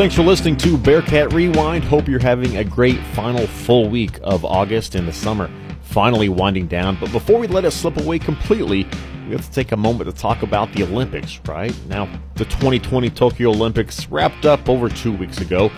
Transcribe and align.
thanks 0.00 0.14
for 0.14 0.22
listening 0.22 0.56
to 0.56 0.78
Bearcat 0.78 1.30
Rewind. 1.34 1.84
Hope 1.84 2.08
you're 2.08 2.18
having 2.18 2.56
a 2.56 2.64
great 2.64 2.98
final 3.08 3.46
full 3.46 3.90
week 3.90 4.18
of 4.22 4.46
August 4.46 4.94
in 4.94 5.04
the 5.04 5.12
summer 5.12 5.50
finally 5.82 6.30
winding 6.30 6.66
down. 6.68 6.96
But 6.98 7.12
before 7.12 7.38
we 7.38 7.46
let 7.46 7.66
it 7.66 7.72
slip 7.72 7.98
away 7.98 8.18
completely, 8.18 8.84
we 9.26 9.32
have 9.32 9.44
to 9.44 9.50
take 9.52 9.72
a 9.72 9.76
moment 9.76 10.08
to 10.08 10.16
talk 10.16 10.42
about 10.42 10.72
the 10.72 10.84
Olympics, 10.84 11.38
right? 11.46 11.74
Now, 11.88 12.08
the 12.36 12.46
2020 12.46 13.10
Tokyo 13.10 13.50
Olympics 13.50 14.08
wrapped 14.08 14.46
up 14.46 14.70
over 14.70 14.88
two 14.88 15.12
weeks 15.12 15.42
ago, 15.42 15.70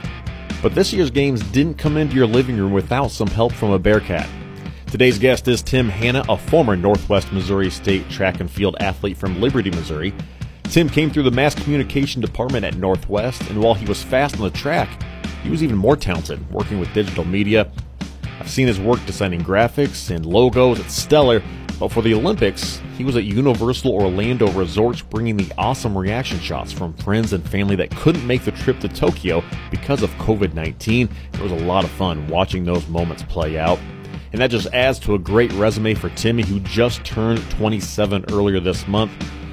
but 0.62 0.72
this 0.72 0.92
year's 0.92 1.10
games 1.10 1.42
didn't 1.50 1.76
come 1.76 1.96
into 1.96 2.14
your 2.14 2.28
living 2.28 2.56
room 2.56 2.72
without 2.72 3.10
some 3.10 3.26
help 3.26 3.52
from 3.52 3.72
a 3.72 3.78
Bearcat. 3.80 4.28
Today's 4.86 5.18
guest 5.18 5.48
is 5.48 5.62
Tim 5.62 5.88
Hanna, 5.88 6.24
a 6.28 6.36
former 6.36 6.76
Northwest 6.76 7.32
Missouri 7.32 7.70
State 7.70 8.08
track 8.08 8.38
and 8.38 8.48
field 8.48 8.76
athlete 8.78 9.16
from 9.16 9.40
Liberty, 9.40 9.70
Missouri. 9.70 10.14
Tim 10.72 10.88
came 10.88 11.10
through 11.10 11.22
the 11.24 11.30
mass 11.30 11.54
communication 11.54 12.20
department 12.20 12.64
at 12.64 12.76
Northwest, 12.76 13.42
and 13.50 13.60
while 13.60 13.74
he 13.74 13.86
was 13.86 14.02
fast 14.02 14.36
on 14.36 14.42
the 14.42 14.50
track, 14.50 15.02
he 15.44 15.50
was 15.50 15.62
even 15.62 15.76
more 15.76 15.96
talented 15.96 16.50
working 16.50 16.80
with 16.80 16.92
digital 16.92 17.24
media 17.24 17.70
I've 18.42 18.50
seen 18.50 18.66
his 18.66 18.80
work 18.80 18.98
designing 19.06 19.40
graphics 19.42 20.10
and 20.10 20.26
logos 20.26 20.80
at 20.80 20.90
Stellar, 20.90 21.40
but 21.78 21.92
for 21.92 22.02
the 22.02 22.12
Olympics, 22.12 22.82
he 22.98 23.04
was 23.04 23.14
at 23.14 23.22
Universal 23.22 23.92
Orlando 23.92 24.50
Resorts 24.50 25.00
bringing 25.00 25.36
the 25.36 25.52
awesome 25.56 25.96
reaction 25.96 26.40
shots 26.40 26.72
from 26.72 26.92
friends 26.94 27.34
and 27.34 27.48
family 27.48 27.76
that 27.76 27.92
couldn't 27.92 28.26
make 28.26 28.42
the 28.42 28.50
trip 28.50 28.80
to 28.80 28.88
Tokyo 28.88 29.44
because 29.70 30.02
of 30.02 30.10
COVID 30.14 30.54
19. 30.54 31.08
It 31.34 31.40
was 31.40 31.52
a 31.52 31.56
lot 31.64 31.84
of 31.84 31.90
fun 31.92 32.26
watching 32.26 32.64
those 32.64 32.88
moments 32.88 33.22
play 33.22 33.60
out. 33.60 33.78
And 34.32 34.40
that 34.40 34.50
just 34.50 34.66
adds 34.74 34.98
to 35.00 35.14
a 35.14 35.20
great 35.20 35.52
resume 35.52 35.94
for 35.94 36.08
Timmy, 36.08 36.42
who 36.42 36.58
just 36.58 37.04
turned 37.04 37.48
27 37.52 38.24
earlier 38.32 38.58
this 38.58 38.88
month. 38.88 39.12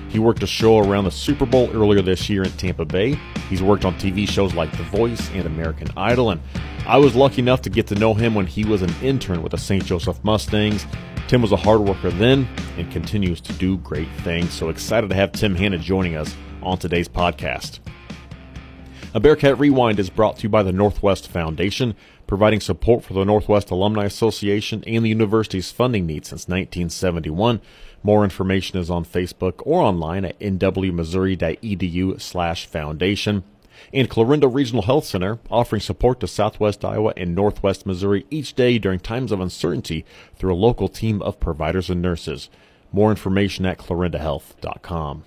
He 0.10 0.20
worked 0.20 0.42
a 0.44 0.48
show 0.48 0.80
around 0.80 1.06
the 1.06 1.12
Super 1.12 1.46
Bowl 1.46 1.70
earlier 1.72 2.02
this 2.02 2.30
year 2.30 2.44
in 2.44 2.52
Tampa 2.52 2.84
Bay. 2.84 3.14
He's 3.48 3.62
worked 3.62 3.86
on 3.86 3.94
TV 3.96 4.28
shows 4.28 4.56
like 4.56 4.72
The 4.72 4.84
Voice 4.84 5.30
and 5.32 5.46
American 5.46 5.88
Idol, 5.96 6.32
and 6.32 6.42
I 6.88 6.98
was 6.98 7.16
lucky 7.16 7.42
enough 7.42 7.62
to 7.62 7.70
get 7.70 7.86
to 7.88 7.96
know 7.96 8.16
him 8.16 8.34
when 8.34 8.48
he 8.48 8.66
was 8.66 8.82
an 8.82 8.94
intern 9.04 9.44
with 9.44 9.52
the 9.52 9.58
St. 9.58 9.86
Joseph 9.86 10.24
Mustangs. 10.24 10.86
Tim 11.28 11.44
was 11.44 11.52
a 11.52 11.58
hard 11.58 11.82
worker 11.82 12.10
then 12.10 12.48
and 12.78 12.92
continues 12.92 13.40
to 13.42 13.54
do 13.54 13.78
great 13.78 14.10
things. 14.24 14.52
So 14.52 14.70
excited 14.70 15.12
to 15.12 15.16
have 15.16 15.32
Tim 15.32 15.54
Hanna 15.54 15.78
joining 15.78 16.16
us 16.16 16.36
on 16.64 16.80
today's 16.80 17.08
podcast. 17.08 17.80
A 19.14 19.20
Bearcat 19.20 19.60
Rewind 19.60 20.00
is 20.00 20.10
brought 20.10 20.38
to 20.38 20.44
you 20.44 20.50
by 20.50 20.64
the 20.64 20.72
Northwest 20.72 21.28
Foundation, 21.28 21.96
providing 22.28 22.60
support 22.60 23.04
for 23.04 23.14
the 23.14 23.26
Northwest 23.26 23.72
Alumni 23.72 24.06
Association 24.06 24.84
and 24.86 25.04
the 25.04 25.10
university's 25.10 25.72
funding 25.72 26.06
needs 26.06 26.30
since 26.30 26.48
1971. 26.48 27.60
More 28.04 28.24
information 28.24 28.80
is 28.80 28.90
on 28.90 29.04
Facebook 29.06 29.62
or 29.66 29.82
online 29.82 30.26
at 30.26 30.40
nwmissouri.edu 30.40 32.22
slash 32.22 32.66
foundation 32.66 33.44
and 33.94 34.10
Clarinda 34.10 34.48
Regional 34.48 34.84
Health 34.84 35.06
Center, 35.06 35.40
offering 35.50 35.82
support 35.82 36.20
to 36.20 36.28
Southwest 36.28 36.84
Iowa 36.84 37.14
and 37.16 37.34
Northwest 37.36 37.86
Missouri 37.86 38.26
each 38.30 38.54
day 38.54 38.78
during 38.78 39.00
times 39.00 39.32
of 39.32 39.40
uncertainty 39.40 40.06
through 40.36 40.54
a 40.54 40.56
local 40.56 40.88
team 40.88 41.22
of 41.22 41.40
providers 41.40 41.90
and 41.90 42.02
nurses. 42.02 42.50
More 42.92 43.10
information 43.10 43.66
at 43.66 43.78
clarindahealth.com. 43.78 45.24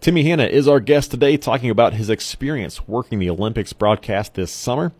Timmy 0.00 0.22
Hanna 0.22 0.44
is 0.44 0.68
our 0.68 0.80
guest 0.80 1.10
today, 1.10 1.36
talking 1.36 1.70
about 1.70 1.94
his 1.94 2.08
experience 2.08 2.86
working 2.86 3.18
the 3.18 3.30
Olympics 3.30 3.72
broadcast 3.72 4.34
this 4.34 4.52
summer, 4.52 4.92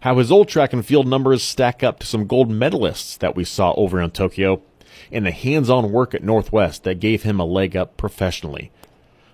how 0.00 0.16
his 0.16 0.32
old 0.32 0.48
track 0.48 0.72
and 0.72 0.84
field 0.84 1.06
numbers 1.06 1.42
stack 1.42 1.82
up 1.82 1.98
to 1.98 2.06
some 2.06 2.26
gold 2.26 2.50
medalists 2.50 3.18
that 3.18 3.36
we 3.36 3.44
saw 3.44 3.74
over 3.74 4.00
in 4.00 4.10
Tokyo, 4.10 4.62
and 5.10 5.26
the 5.26 5.30
hands 5.30 5.70
on 5.70 5.92
work 5.92 6.14
at 6.14 6.22
Northwest 6.22 6.84
that 6.84 7.00
gave 7.00 7.22
him 7.22 7.40
a 7.40 7.44
leg 7.44 7.76
up 7.76 7.96
professionally. 7.96 8.70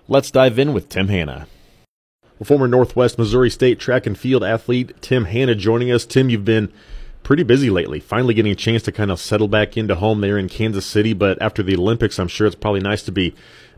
Let's 0.07 0.31
dive 0.31 0.59
in 0.59 0.73
with 0.73 0.89
Tim 0.89 1.07
Hanna. 1.07 1.47
Well, 2.39 2.45
former 2.45 2.67
Northwest 2.67 3.17
Missouri 3.17 3.49
State 3.49 3.79
track 3.79 4.05
and 4.05 4.17
field 4.17 4.43
athlete 4.43 5.01
Tim 5.01 5.25
Hanna 5.25 5.55
joining 5.55 5.91
us. 5.91 6.05
Tim, 6.05 6.29
you've 6.29 6.45
been 6.45 6.71
pretty 7.23 7.43
busy 7.43 7.69
lately, 7.69 7.99
finally 7.99 8.33
getting 8.33 8.51
a 8.51 8.55
chance 8.55 8.83
to 8.83 8.91
kind 8.91 9.11
of 9.11 9.19
settle 9.19 9.47
back 9.47 9.77
into 9.77 9.95
home 9.95 10.21
there 10.21 10.37
in 10.37 10.49
Kansas 10.49 10.85
City. 10.85 11.13
But 11.13 11.41
after 11.41 11.63
the 11.63 11.75
Olympics, 11.75 12.19
I'm 12.19 12.27
sure 12.27 12.45
it's 12.47 12.55
probably 12.55 12.81
nice 12.81 13.03
to 13.03 13.11
be 13.11 13.33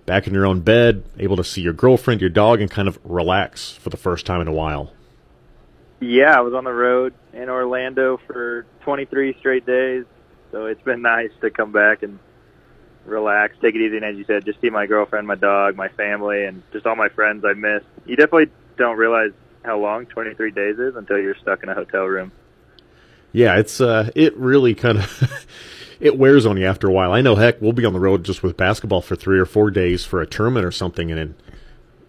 back 0.06 0.28
in 0.28 0.34
your 0.34 0.46
own 0.46 0.62
bed, 0.62 1.04
able 1.20 1.36
to 1.38 1.44
see 1.44 1.62
your 1.62 1.74
girlfriend, 1.74 2.22
your 2.22 2.30
dog, 2.30 2.62
and 2.62 2.70
kind 2.70 2.88
of 2.88 3.00
relax 3.04 3.72
for 3.72 3.90
the 3.90 3.98
first 3.98 4.26
time 4.26 4.42
in 4.42 4.48
a 4.48 4.54
while. 4.54 4.94
Yeah, 6.00 6.38
I 6.38 6.42
was 6.42 6.54
on 6.54 6.64
the 6.64 6.74
road 6.74 7.14
in 7.34 7.50
Orlando 7.50 8.20
for 8.28 8.66
23 8.82 9.36
straight 9.40 9.66
days, 9.66 10.06
so 10.56 10.68
it's 10.68 10.82
been 10.84 11.02
nice 11.02 11.32
to 11.42 11.50
come 11.50 11.74
back 11.74 12.02
and 12.02 12.18
relax, 13.04 13.58
take 13.62 13.76
it 13.76 13.82
easy, 13.82 13.98
and 13.98 14.06
as 14.06 14.16
you 14.16 14.24
said, 14.24 14.46
just 14.46 14.62
see 14.62 14.70
my 14.70 14.86
girlfriend, 14.86 15.28
my 15.28 15.36
dog, 15.36 15.76
my 15.76 15.90
family, 15.90 16.46
and 16.46 16.64
just 16.72 16.86
all 16.86 16.96
my 16.96 17.10
friends 17.10 17.44
I 17.44 17.52
missed. 17.52 17.86
You 18.06 18.16
definitely 18.16 18.54
don't 18.78 18.98
realize 18.98 19.32
how 19.66 19.78
long 19.80 20.06
23 20.06 20.52
days 20.52 20.80
is 20.80 20.96
until 20.96 21.20
you're 21.20 21.36
stuck 21.36 21.62
in 21.64 21.68
a 21.68 21.74
hotel 21.74 22.06
room. 22.06 22.32
Yeah, 23.34 23.58
it's 23.58 23.82
uh, 23.82 24.10
it 24.16 24.34
really 24.38 24.74
kind 24.76 25.00
of 25.00 25.46
it 26.00 26.18
wears 26.18 26.46
on 26.46 26.56
you 26.56 26.66
after 26.66 26.88
a 26.88 26.92
while. 26.92 27.12
I 27.12 27.20
know, 27.20 27.36
heck, 27.36 27.62
we'll 27.62 27.74
be 27.74 27.84
on 27.84 27.92
the 27.92 28.00
road 28.00 28.24
just 28.24 28.42
with 28.42 28.56
basketball 28.56 29.02
for 29.02 29.18
three 29.18 29.38
or 29.38 29.46
four 29.46 29.72
days 29.72 30.06
for 30.06 30.22
a 30.22 30.26
tournament 30.26 30.66
or 30.66 30.72
something, 30.72 31.12
and 31.12 31.20
it, 31.20 31.42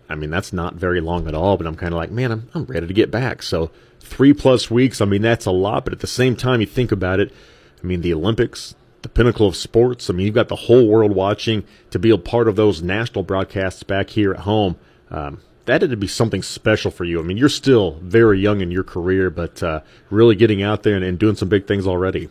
I 0.09 0.15
mean 0.15 0.31
that's 0.31 0.53
not 0.53 0.75
very 0.75 1.01
long 1.01 1.27
at 1.27 1.35
all. 1.35 1.57
But 1.57 1.67
I'm 1.67 1.75
kind 1.75 1.93
of 1.93 1.99
like, 1.99 2.13
man, 2.13 2.31
I'm 2.31 2.49
I'm 2.55 2.65
ready 2.67 2.87
to 2.87 2.95
get 2.95 3.11
back. 3.11 3.43
So 3.43 3.73
three 3.99 4.33
plus 4.33 4.71
weeks. 4.71 5.01
I 5.01 5.05
mean 5.05 5.23
that's 5.23 5.47
a 5.47 5.51
lot, 5.51 5.83
but 5.83 5.93
at 5.93 5.99
the 5.99 6.07
same 6.07 6.37
time, 6.37 6.61
you 6.61 6.69
think 6.69 6.93
about 6.93 7.19
it. 7.19 7.33
I 7.83 7.87
mean 7.87 8.01
the 8.01 8.15
Olympics, 8.15 8.75
the 9.03 9.09
pinnacle 9.09 9.47
of 9.47 9.57
sports. 9.57 10.11
I 10.11 10.15
mean, 10.15 10.27
you've 10.27 10.35
got 10.35 10.49
the 10.49 10.57
whole 10.57 10.89
world 10.89 11.13
watching 11.13 11.65
to 11.91 11.99
be 11.99 12.11
a 12.11 12.19
part 12.19 12.49
of 12.49 12.57
those 12.57 12.83
national 12.83 13.25
broadcasts 13.25 13.83
back 13.83 14.11
here 14.11 14.33
at 14.33 14.41
home. 14.41 14.77
Um, 15.11 15.41
that 15.67 15.83
had 15.83 15.91
to 15.91 15.97
be 15.97 16.07
something 16.07 16.43
special 16.43 16.91
for 16.91 17.05
you. 17.05 17.21
I 17.21 17.23
mean, 17.23 17.37
you're 17.37 17.49
still 17.49 17.99
very 18.03 18.41
young 18.41 18.61
in 18.61 18.71
your 18.71 18.85
career, 18.85 19.31
but 19.31 19.63
uh, 19.63 19.81
really 20.11 20.37
getting 20.37 20.63
out 20.63 20.85
there 20.85 20.95
and, 20.95 21.05
and 21.05 21.19
doing 21.19 21.37
some 21.37 21.49
big 21.49 21.67
things 21.67 21.87
already. 21.87 22.29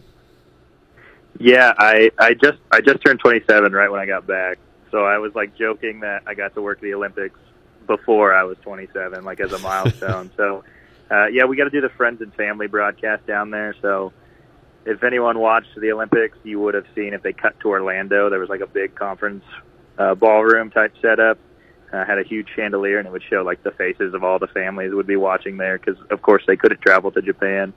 Yeah, 1.38 1.73
I 1.78 2.11
I 2.17 2.34
just 2.34 2.59
I 2.72 2.79
just 2.79 3.03
turned 3.05 3.19
27 3.19 3.73
right 3.73 3.91
when 3.91 4.00
I 4.00 4.05
got 4.05 4.25
back, 4.25 4.57
so 4.89 5.05
I 5.05 5.17
was 5.17 5.35
like 5.35 5.55
joking 5.57 6.00
that 6.00 6.23
I 6.25 6.34
got 6.34 6.55
to 6.55 6.61
work 6.61 6.79
the 6.79 6.94
Olympics 6.94 7.38
before 7.88 8.34
I 8.34 8.44
was 8.44 8.57
27, 8.63 9.23
like 9.23 9.39
as 9.39 9.51
a 9.51 9.59
milestone. 9.59 10.31
so, 10.38 10.63
uh, 11.11 11.28
yeah, 11.28 11.44
we 11.44 11.57
got 11.57 11.66
to 11.66 11.69
do 11.69 11.81
the 11.81 11.89
friends 11.89 12.22
and 12.22 12.34
family 12.34 12.67
broadcast 12.67 13.28
down 13.28 13.51
there. 13.51 13.75
So 13.81 14.13
if 14.85 15.03
anyone 15.03 15.40
watched 15.40 15.75
the 15.75 15.91
Olympics, 15.91 16.38
you 16.44 16.59
would 16.59 16.75
have 16.75 16.85
seen 16.96 17.13
if 17.13 17.23
they 17.23 17.34
cut 17.34 17.59
to 17.62 17.69
Orlando, 17.69 18.29
there 18.29 18.40
was 18.40 18.50
like 18.50 18.62
a 18.62 18.68
big 18.68 18.96
conference 18.96 19.44
uh, 19.97 20.16
ballroom 20.16 20.69
type 20.69 20.94
setup. 21.01 21.40
Uh, 21.91 22.03
had 22.03 22.19
a 22.19 22.23
huge 22.23 22.47
chandelier, 22.56 22.97
and 22.97 23.07
it 23.07 23.12
would 23.12 23.23
show 23.29 23.41
like 23.41 23.63
the 23.63 23.72
faces 23.72 24.13
of 24.13 24.23
all 24.23 24.38
the 24.38 24.47
families 24.47 24.91
would 24.94 25.07
be 25.07 25.16
watching 25.16 25.57
there 25.57 25.78
because, 25.78 25.96
of 26.09 26.22
course, 26.22 26.44
they 26.46 26.57
couldn't 26.57 26.81
travel 26.81 27.12
to 27.12 27.22
Japan. 27.22 27.73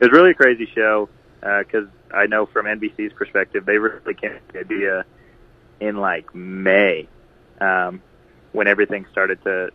It 0.00 0.04
was 0.04 0.12
really 0.12 0.30
a 0.30 0.34
crazy 0.34 0.68
show 0.74 1.08
because 1.40 1.86
uh, 2.12 2.16
I 2.16 2.26
know 2.26 2.46
from 2.46 2.66
NBC's 2.66 3.12
perspective, 3.12 3.66
they 3.66 3.78
really 3.78 4.14
came 4.14 4.38
the 4.52 4.60
idea 4.60 5.04
in 5.80 5.96
like 5.96 6.34
May 6.34 7.08
um, 7.60 8.02
when 8.52 8.68
everything 8.68 9.06
started 9.10 9.42
to 9.44 9.70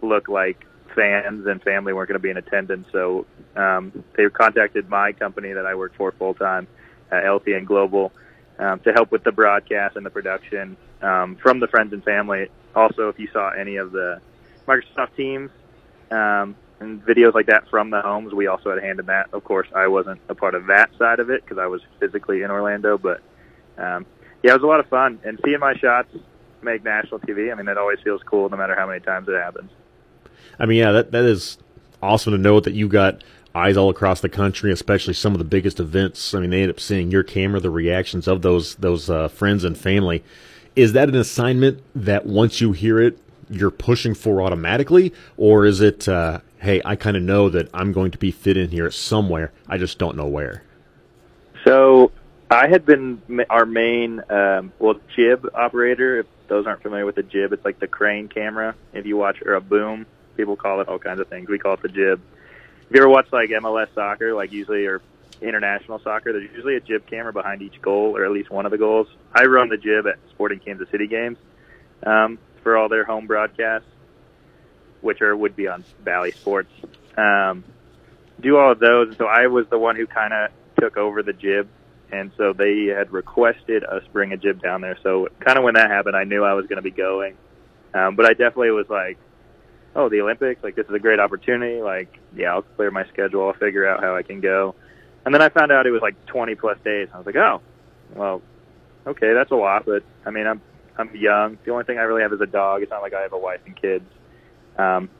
look 0.00 0.28
like 0.28 0.64
fans 0.94 1.46
and 1.46 1.62
family 1.62 1.92
weren't 1.92 2.08
going 2.08 2.18
to 2.18 2.22
be 2.22 2.30
in 2.30 2.36
attendance. 2.36 2.86
So 2.92 3.26
um, 3.56 4.04
they 4.16 4.28
contacted 4.28 4.88
my 4.88 5.12
company 5.12 5.52
that 5.52 5.66
I 5.66 5.74
work 5.74 5.94
for 5.96 6.12
full 6.12 6.34
time, 6.34 6.66
uh, 7.10 7.16
LTN 7.16 7.64
Global, 7.66 8.12
um, 8.58 8.80
to 8.80 8.92
help 8.92 9.10
with 9.10 9.24
the 9.24 9.32
broadcast 9.32 9.96
and 9.96 10.06
the 10.06 10.10
production 10.10 10.76
um, 11.02 11.36
from 11.36 11.60
the 11.60 11.66
friends 11.66 11.92
and 11.92 12.02
family. 12.04 12.48
Also, 12.74 13.08
if 13.08 13.18
you 13.18 13.28
saw 13.32 13.50
any 13.50 13.76
of 13.76 13.92
the 13.92 14.20
Microsoft 14.66 15.16
Teams 15.16 15.50
um, 16.10 16.56
and 16.80 17.04
videos 17.04 17.34
like 17.34 17.46
that 17.46 17.68
from 17.68 17.90
the 17.90 18.00
homes, 18.00 18.32
we 18.32 18.46
also 18.46 18.70
had 18.70 18.78
a 18.78 18.82
hand 18.82 19.00
in 19.00 19.06
that. 19.06 19.28
Of 19.32 19.44
course, 19.44 19.68
I 19.74 19.88
wasn't 19.88 20.20
a 20.28 20.34
part 20.34 20.54
of 20.54 20.66
that 20.66 20.90
side 20.98 21.20
of 21.20 21.30
it 21.30 21.42
because 21.42 21.58
I 21.58 21.66
was 21.66 21.82
physically 22.00 22.42
in 22.42 22.50
Orlando, 22.50 22.98
but 22.98 23.20
um, 23.78 24.06
yeah, 24.42 24.50
it 24.50 24.54
was 24.54 24.62
a 24.62 24.66
lot 24.66 24.80
of 24.80 24.86
fun. 24.88 25.20
And 25.24 25.38
seeing 25.44 25.60
my 25.60 25.74
shots 25.74 26.14
make 26.62 26.84
national 26.84 27.20
TV, 27.20 27.52
I 27.52 27.54
mean, 27.54 27.66
that 27.66 27.78
always 27.78 28.00
feels 28.00 28.22
cool 28.24 28.48
no 28.48 28.56
matter 28.56 28.74
how 28.74 28.86
many 28.86 29.00
times 29.00 29.28
it 29.28 29.34
happens. 29.34 29.70
I 30.58 30.66
mean, 30.66 30.78
yeah, 30.78 30.92
that 30.92 31.12
that 31.12 31.24
is 31.24 31.58
awesome 32.02 32.32
to 32.32 32.38
know 32.38 32.60
that 32.60 32.74
you 32.74 32.88
got 32.88 33.22
eyes 33.54 33.76
all 33.76 33.88
across 33.88 34.20
the 34.20 34.28
country, 34.28 34.72
especially 34.72 35.14
some 35.14 35.32
of 35.32 35.38
the 35.38 35.44
biggest 35.44 35.78
events. 35.80 36.34
I 36.34 36.40
mean, 36.40 36.50
they 36.50 36.62
end 36.62 36.70
up 36.70 36.80
seeing 36.80 37.10
your 37.10 37.22
camera, 37.22 37.60
the 37.60 37.70
reactions 37.70 38.26
of 38.26 38.42
those 38.42 38.74
those 38.76 39.08
uh, 39.08 39.28
friends 39.28 39.64
and 39.64 39.76
family. 39.76 40.24
Is 40.76 40.92
that 40.92 41.08
an 41.08 41.14
assignment 41.14 41.80
that 41.94 42.26
once 42.26 42.60
you 42.60 42.72
hear 42.72 43.00
it, 43.00 43.18
you're 43.48 43.70
pushing 43.70 44.14
for 44.14 44.42
automatically, 44.42 45.12
or 45.36 45.64
is 45.64 45.80
it, 45.80 46.08
uh, 46.08 46.40
hey, 46.58 46.82
I 46.84 46.96
kind 46.96 47.16
of 47.16 47.22
know 47.22 47.48
that 47.48 47.68
I'm 47.72 47.92
going 47.92 48.10
to 48.10 48.18
be 48.18 48.30
fit 48.30 48.56
in 48.56 48.70
here 48.70 48.90
somewhere, 48.90 49.52
I 49.68 49.78
just 49.78 49.98
don't 49.98 50.16
know 50.16 50.26
where? 50.26 50.64
So 51.64 52.10
I 52.50 52.68
had 52.68 52.84
been 52.84 53.22
our 53.48 53.66
main, 53.66 54.22
um, 54.28 54.72
well, 54.78 54.96
jib 55.14 55.48
operator. 55.54 56.20
If 56.20 56.26
those 56.48 56.66
aren't 56.66 56.82
familiar 56.82 57.06
with 57.06 57.14
the 57.14 57.22
jib, 57.22 57.52
it's 57.52 57.64
like 57.64 57.78
the 57.78 57.86
crane 57.86 58.28
camera. 58.28 58.74
If 58.92 59.06
you 59.06 59.16
watch 59.16 59.40
or 59.42 59.54
a 59.54 59.60
boom, 59.60 60.06
people 60.36 60.56
call 60.56 60.80
it 60.80 60.88
all 60.88 60.98
kinds 60.98 61.20
of 61.20 61.28
things. 61.28 61.48
We 61.48 61.58
call 61.58 61.74
it 61.74 61.82
the 61.82 61.88
jib. 61.88 62.20
If 62.88 62.96
you 62.96 63.00
ever 63.00 63.08
watch 63.08 63.26
like 63.32 63.50
MLS 63.50 63.88
soccer, 63.94 64.34
like 64.34 64.52
usually 64.52 64.86
or 64.86 65.02
international 65.40 65.98
soccer, 66.00 66.32
there's 66.32 66.50
usually 66.52 66.76
a 66.76 66.80
jib 66.80 67.06
camera 67.06 67.32
behind 67.32 67.62
each 67.62 67.80
goal 67.82 68.16
or 68.16 68.24
at 68.24 68.30
least 68.30 68.50
one 68.50 68.66
of 68.66 68.72
the 68.72 68.78
goals. 68.78 69.08
I 69.34 69.44
run 69.44 69.68
the 69.68 69.76
jib 69.76 70.06
at 70.06 70.18
Sporting 70.30 70.60
Kansas 70.60 70.88
City 70.90 71.06
games 71.06 71.38
um, 72.04 72.38
for 72.62 72.76
all 72.76 72.88
their 72.88 73.04
home 73.04 73.26
broadcasts. 73.26 73.88
which 75.00 75.20
are 75.22 75.36
would 75.36 75.54
be 75.54 75.68
on 75.68 75.84
Bally 76.02 76.32
Sports. 76.32 76.70
Um, 77.16 77.64
do 78.40 78.56
all 78.56 78.72
of 78.72 78.78
those, 78.78 79.16
so 79.16 79.26
I 79.26 79.46
was 79.48 79.66
the 79.68 79.78
one 79.78 79.96
who 79.96 80.06
kind 80.06 80.32
of 80.32 80.50
took 80.80 80.96
over 80.96 81.22
the 81.22 81.32
jib, 81.32 81.68
and 82.10 82.32
so 82.36 82.52
they 82.52 82.86
had 82.86 83.12
requested 83.12 83.84
us 83.84 84.02
bring 84.12 84.32
a 84.32 84.36
jib 84.36 84.62
down 84.62 84.80
there. 84.80 84.98
So 85.02 85.28
kind 85.40 85.58
of 85.58 85.64
when 85.64 85.74
that 85.74 85.90
happened, 85.90 86.16
I 86.16 86.24
knew 86.24 86.42
I 86.44 86.54
was 86.54 86.66
going 86.66 86.76
to 86.76 86.82
be 86.82 86.90
going, 86.90 87.36
um, 87.92 88.16
but 88.16 88.26
I 88.26 88.30
definitely 88.30 88.70
was 88.70 88.88
like, 88.88 89.18
oh, 89.96 90.08
the 90.08 90.20
Olympics, 90.20 90.62
like 90.62 90.76
this 90.76 90.86
is 90.86 90.94
a 90.94 90.98
great 90.98 91.20
opportunity. 91.20 91.80
Like, 91.80 92.18
yeah, 92.34 92.52
I'll 92.52 92.62
clear 92.62 92.90
my 92.90 93.06
schedule, 93.08 93.46
I'll 93.46 93.54
figure 93.54 93.86
out 93.86 94.02
how 94.02 94.16
I 94.16 94.22
can 94.22 94.40
go. 94.40 94.74
And 95.24 95.34
then 95.34 95.42
I 95.42 95.48
found 95.48 95.72
out 95.72 95.86
it 95.86 95.90
was 95.90 96.02
like 96.02 96.26
20 96.26 96.54
plus 96.56 96.76
days. 96.84 97.08
I 97.14 97.16
was 97.16 97.26
like, 97.26 97.36
oh, 97.36 97.62
well, 98.14 98.42
okay, 99.06 99.32
that's 99.32 99.50
a 99.50 99.56
lot, 99.56 99.86
but 99.86 100.02
I 100.26 100.30
mean, 100.30 100.46
I'm 100.46 100.60
I'm 100.96 101.14
young. 101.14 101.58
The 101.64 101.72
only 101.72 101.84
thing 101.84 101.98
I 101.98 102.02
really 102.02 102.22
have 102.22 102.32
is 102.32 102.40
a 102.40 102.46
dog. 102.46 102.82
It's 102.82 102.90
not 102.90 103.02
like 103.02 103.14
I 103.14 103.22
have 103.22 103.32
a 103.32 103.38
wife 103.38 103.60
and 103.66 103.80
kids. 103.80 104.04
Um, 104.78 105.10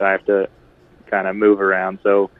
I 0.00 0.12
have 0.12 0.24
to 0.26 0.48
kind 1.10 1.26
of 1.26 1.34
move 1.34 1.60
around. 1.60 1.98
So 2.02 2.30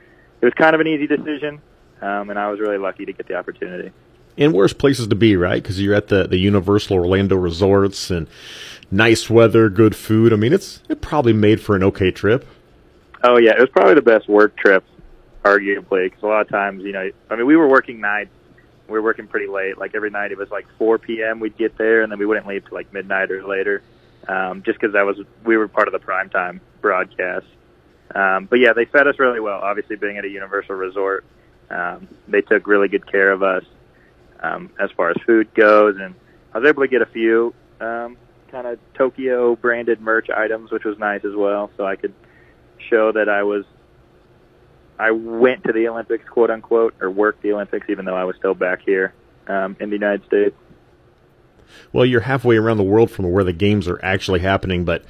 it 0.40 0.44
was 0.44 0.54
kind 0.54 0.74
of 0.74 0.80
an 0.80 0.86
easy 0.86 1.06
decision, 1.06 1.60
um, 2.00 2.30
and 2.30 2.38
I 2.38 2.50
was 2.50 2.60
really 2.60 2.78
lucky 2.78 3.04
to 3.04 3.12
get 3.12 3.26
the 3.26 3.34
opportunity. 3.34 3.92
And 4.38 4.52
worse 4.52 4.74
places 4.74 5.08
to 5.08 5.14
be, 5.14 5.34
right? 5.36 5.62
Because 5.62 5.80
you're 5.80 5.94
at 5.94 6.08
the 6.08 6.26
the 6.26 6.36
Universal 6.36 6.96
Orlando 6.96 7.36
resorts 7.36 8.10
and 8.10 8.26
nice 8.90 9.30
weather, 9.30 9.68
good 9.68 9.96
food. 9.96 10.32
I 10.32 10.36
mean, 10.36 10.52
it's 10.52 10.82
it 10.88 11.00
probably 11.00 11.32
made 11.32 11.60
for 11.60 11.74
an 11.74 11.82
okay 11.84 12.10
trip. 12.10 12.46
Oh 13.22 13.38
yeah, 13.38 13.52
it 13.52 13.60
was 13.60 13.70
probably 13.70 13.94
the 13.94 14.02
best 14.02 14.28
work 14.28 14.56
trip, 14.56 14.84
arguably. 15.42 16.04
Because 16.04 16.22
a 16.22 16.26
lot 16.26 16.42
of 16.42 16.48
times, 16.48 16.84
you 16.84 16.92
know, 16.92 17.10
I 17.30 17.36
mean, 17.36 17.46
we 17.46 17.56
were 17.56 17.68
working 17.68 18.00
nights. 18.00 18.30
We 18.88 18.92
were 18.92 19.02
working 19.02 19.26
pretty 19.26 19.48
late. 19.48 19.78
Like 19.78 19.94
every 19.94 20.10
night, 20.10 20.30
it 20.32 20.38
was 20.38 20.50
like 20.50 20.66
4 20.78 20.98
p.m. 20.98 21.40
We'd 21.40 21.56
get 21.56 21.76
there, 21.76 22.02
and 22.02 22.12
then 22.12 22.18
we 22.18 22.26
wouldn't 22.26 22.46
leave 22.46 22.64
till 22.64 22.74
like 22.74 22.92
midnight 22.92 23.30
or 23.30 23.44
later, 23.46 23.82
um, 24.28 24.62
just 24.62 24.78
because 24.78 24.92
that 24.92 25.06
was 25.06 25.18
we 25.44 25.56
were 25.56 25.66
part 25.66 25.88
of 25.88 25.92
the 25.92 25.98
prime 25.98 26.30
time 26.30 26.60
broadcast. 26.82 27.46
Um, 28.14 28.46
but 28.46 28.60
yeah, 28.60 28.74
they 28.74 28.84
fed 28.84 29.08
us 29.08 29.18
really 29.18 29.40
well. 29.40 29.60
Obviously, 29.60 29.96
being 29.96 30.18
at 30.18 30.24
a 30.24 30.28
Universal 30.28 30.76
resort, 30.76 31.24
um, 31.70 32.06
they 32.28 32.42
took 32.42 32.66
really 32.66 32.88
good 32.88 33.10
care 33.10 33.32
of 33.32 33.42
us 33.42 33.64
um, 34.40 34.70
as 34.78 34.90
far 34.92 35.10
as 35.10 35.16
food 35.26 35.52
goes, 35.54 35.96
and 36.00 36.14
I 36.52 36.58
was 36.58 36.68
able 36.68 36.82
to 36.82 36.88
get 36.88 37.02
a 37.02 37.06
few 37.06 37.54
um, 37.80 38.16
kind 38.50 38.66
of 38.66 38.78
Tokyo 38.94 39.56
branded 39.56 40.00
merch 40.00 40.30
items, 40.30 40.70
which 40.70 40.84
was 40.84 40.98
nice 40.98 41.24
as 41.24 41.34
well. 41.34 41.70
So 41.76 41.86
I 41.86 41.96
could 41.96 42.14
show 42.90 43.12
that 43.12 43.28
I 43.28 43.42
was 43.42 43.64
I 44.98 45.10
went 45.10 45.64
to 45.64 45.72
the 45.72 45.88
Olympics, 45.88 46.28
quote 46.28 46.50
unquote, 46.50 46.94
or 47.00 47.10
worked 47.10 47.42
the 47.42 47.52
Olympics, 47.52 47.88
even 47.90 48.04
though 48.04 48.16
I 48.16 48.24
was 48.24 48.36
still 48.36 48.54
back 48.54 48.80
here 48.84 49.12
um, 49.46 49.76
in 49.80 49.90
the 49.90 49.96
United 49.96 50.24
States. 50.26 50.56
Well, 51.92 52.06
you're 52.06 52.22
halfway 52.22 52.56
around 52.56 52.78
the 52.78 52.84
world 52.84 53.10
from 53.10 53.30
where 53.30 53.44
the 53.44 53.52
games 53.52 53.88
are 53.88 54.02
actually 54.02 54.40
happening, 54.40 54.84
but 54.84 55.04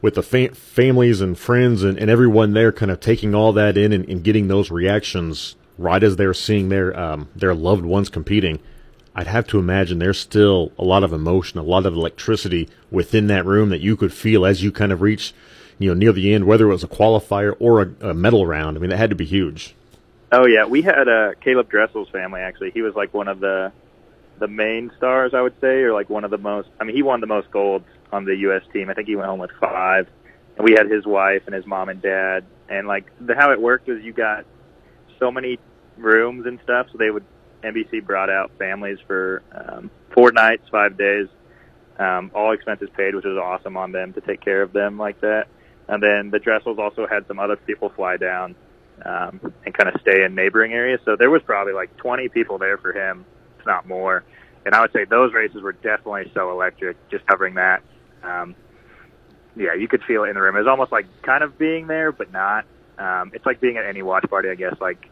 with 0.00 0.14
the 0.14 0.22
fa- 0.22 0.54
families 0.54 1.20
and 1.20 1.38
friends 1.38 1.82
and, 1.82 1.98
and 1.98 2.10
everyone 2.10 2.52
there 2.52 2.72
kind 2.72 2.90
of 2.90 3.00
taking 3.00 3.34
all 3.34 3.52
that 3.52 3.76
in 3.76 3.92
and, 3.92 4.08
and 4.08 4.24
getting 4.24 4.48
those 4.48 4.70
reactions 4.70 5.56
right 5.78 6.02
as 6.02 6.16
they're 6.16 6.34
seeing 6.34 6.68
their 6.68 6.98
um, 6.98 7.28
their 7.34 7.54
loved 7.54 7.84
ones 7.84 8.08
competing, 8.08 8.58
I'd 9.14 9.26
have 9.26 9.46
to 9.48 9.58
imagine 9.58 9.98
there's 9.98 10.18
still 10.18 10.72
a 10.78 10.84
lot 10.84 11.04
of 11.04 11.12
emotion, 11.12 11.58
a 11.58 11.62
lot 11.62 11.86
of 11.86 11.94
electricity 11.94 12.68
within 12.90 13.28
that 13.28 13.46
room 13.46 13.70
that 13.70 13.80
you 13.80 13.96
could 13.96 14.12
feel 14.12 14.44
as 14.44 14.62
you 14.62 14.70
kind 14.70 14.92
of 14.92 15.00
reach, 15.00 15.32
you 15.78 15.88
know, 15.88 15.94
near 15.94 16.12
the 16.12 16.32
end, 16.34 16.46
whether 16.46 16.66
it 16.66 16.72
was 16.72 16.84
a 16.84 16.88
qualifier 16.88 17.56
or 17.58 17.82
a, 17.82 18.10
a 18.10 18.14
medal 18.14 18.46
round. 18.46 18.76
I 18.76 18.80
mean, 18.80 18.90
that 18.90 18.96
had 18.96 19.10
to 19.10 19.16
be 19.16 19.24
huge. 19.24 19.74
Oh 20.30 20.46
yeah, 20.46 20.66
we 20.66 20.82
had 20.82 21.08
uh, 21.08 21.32
Caeleb 21.44 21.68
Dressel's 21.68 22.08
family 22.10 22.40
actually. 22.40 22.70
He 22.72 22.82
was 22.82 22.94
like 22.94 23.14
one 23.14 23.28
of 23.28 23.40
the 23.40 23.72
the 24.38 24.48
main 24.48 24.92
stars, 24.96 25.34
I 25.34 25.40
would 25.40 25.60
say, 25.60 25.82
or 25.82 25.92
like 25.92 26.08
one 26.10 26.24
of 26.24 26.30
the 26.30 26.38
most. 26.38 26.68
I 26.80 26.84
mean, 26.84 26.94
he 26.94 27.02
won 27.02 27.20
the 27.20 27.26
most 27.26 27.50
golds 27.50 27.86
on 28.12 28.24
the 28.24 28.36
U.S. 28.36 28.62
team. 28.72 28.88
I 28.88 28.94
think 28.94 29.08
he 29.08 29.16
went 29.16 29.28
home 29.28 29.40
with 29.40 29.50
five. 29.60 30.08
And 30.56 30.64
we 30.64 30.72
had 30.72 30.90
his 30.90 31.06
wife 31.06 31.42
and 31.46 31.54
his 31.54 31.66
mom 31.66 31.88
and 31.88 32.02
dad. 32.02 32.44
And 32.68 32.86
like 32.86 33.06
the 33.20 33.34
how 33.34 33.52
it 33.52 33.60
worked 33.60 33.88
was 33.88 34.02
you 34.02 34.12
got 34.12 34.44
so 35.18 35.30
many 35.30 35.58
rooms 35.98 36.46
and 36.46 36.58
stuff, 36.64 36.86
so 36.92 36.98
they 36.98 37.10
would 37.10 37.24
NBC 37.62 38.04
brought 38.04 38.30
out 38.30 38.50
families 38.58 38.98
for 39.06 39.42
um, 39.52 39.90
four 40.14 40.32
nights, 40.32 40.62
five 40.70 40.96
days, 40.96 41.26
um, 41.98 42.30
all 42.34 42.52
expenses 42.52 42.88
paid, 42.96 43.14
which 43.14 43.24
was 43.24 43.36
awesome 43.36 43.76
on 43.76 43.92
them 43.92 44.12
to 44.12 44.20
take 44.20 44.40
care 44.40 44.62
of 44.62 44.72
them 44.72 44.98
like 44.98 45.20
that. 45.20 45.46
And 45.88 46.02
then 46.02 46.30
the 46.30 46.38
Dressels 46.38 46.78
also 46.78 47.06
had 47.06 47.26
some 47.26 47.38
other 47.38 47.56
people 47.56 47.88
fly 47.88 48.16
down 48.16 48.54
um, 49.04 49.52
and 49.64 49.74
kind 49.74 49.92
of 49.92 50.00
stay 50.00 50.24
in 50.24 50.34
neighboring 50.34 50.72
areas. 50.72 51.00
So 51.04 51.16
there 51.16 51.30
was 51.30 51.42
probably 51.42 51.72
like 51.72 51.96
20 51.96 52.28
people 52.28 52.58
there 52.58 52.78
for 52.78 52.92
him, 52.92 53.24
if 53.58 53.66
not 53.66 53.88
more. 53.88 54.24
And 54.66 54.74
I 54.74 54.80
would 54.80 54.92
say 54.92 55.04
those 55.04 55.32
races 55.32 55.62
were 55.62 55.72
definitely 55.72 56.30
so 56.34 56.50
electric, 56.50 56.96
just 57.10 57.26
covering 57.26 57.54
that. 57.54 57.82
Um, 58.22 58.54
yeah, 59.56 59.74
you 59.74 59.88
could 59.88 60.02
feel 60.04 60.24
it 60.24 60.28
in 60.28 60.34
the 60.34 60.42
room. 60.42 60.56
It 60.56 60.60
was 60.60 60.68
almost 60.68 60.92
like 60.92 61.06
kind 61.22 61.42
of 61.42 61.58
being 61.58 61.86
there, 61.86 62.12
but 62.12 62.30
not. 62.32 62.64
Um, 62.98 63.30
it's 63.32 63.46
like 63.46 63.60
being 63.60 63.76
at 63.76 63.86
any 63.86 64.02
watch 64.02 64.24
party, 64.28 64.50
I 64.50 64.54
guess. 64.56 64.74
Like 64.80 65.08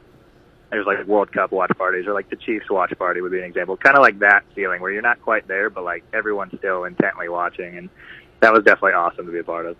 there's 0.70 0.86
like 0.86 1.06
World 1.06 1.32
Cup 1.32 1.52
watch 1.52 1.70
parties, 1.76 2.06
or 2.06 2.14
like 2.14 2.28
the 2.30 2.36
Chiefs 2.36 2.68
watch 2.68 2.92
party 2.98 3.20
would 3.20 3.32
be 3.32 3.38
an 3.38 3.44
example. 3.44 3.76
Kind 3.76 3.96
of 3.96 4.02
like 4.02 4.18
that 4.20 4.44
feeling 4.54 4.80
where 4.80 4.90
you're 4.90 5.02
not 5.02 5.20
quite 5.22 5.46
there, 5.46 5.70
but 5.70 5.84
like 5.84 6.04
everyone's 6.12 6.56
still 6.58 6.84
intently 6.84 7.28
watching, 7.28 7.78
and 7.78 7.88
that 8.40 8.52
was 8.52 8.64
definitely 8.64 8.92
awesome 8.92 9.26
to 9.26 9.32
be 9.32 9.38
a 9.38 9.44
part 9.44 9.66
of. 9.66 9.76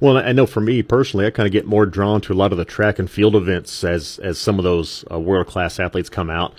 Well, 0.00 0.18
I 0.18 0.32
know 0.32 0.46
for 0.46 0.60
me 0.60 0.82
personally, 0.82 1.26
I 1.26 1.30
kind 1.30 1.46
of 1.46 1.52
get 1.52 1.66
more 1.66 1.86
drawn 1.86 2.20
to 2.22 2.32
a 2.32 2.34
lot 2.34 2.52
of 2.52 2.58
the 2.58 2.64
track 2.64 2.98
and 2.98 3.10
field 3.10 3.34
events 3.34 3.84
as 3.84 4.18
as 4.20 4.38
some 4.38 4.58
of 4.58 4.64
those 4.64 5.04
uh, 5.10 5.18
world 5.18 5.46
class 5.46 5.80
athletes 5.80 6.08
come 6.08 6.30
out. 6.30 6.54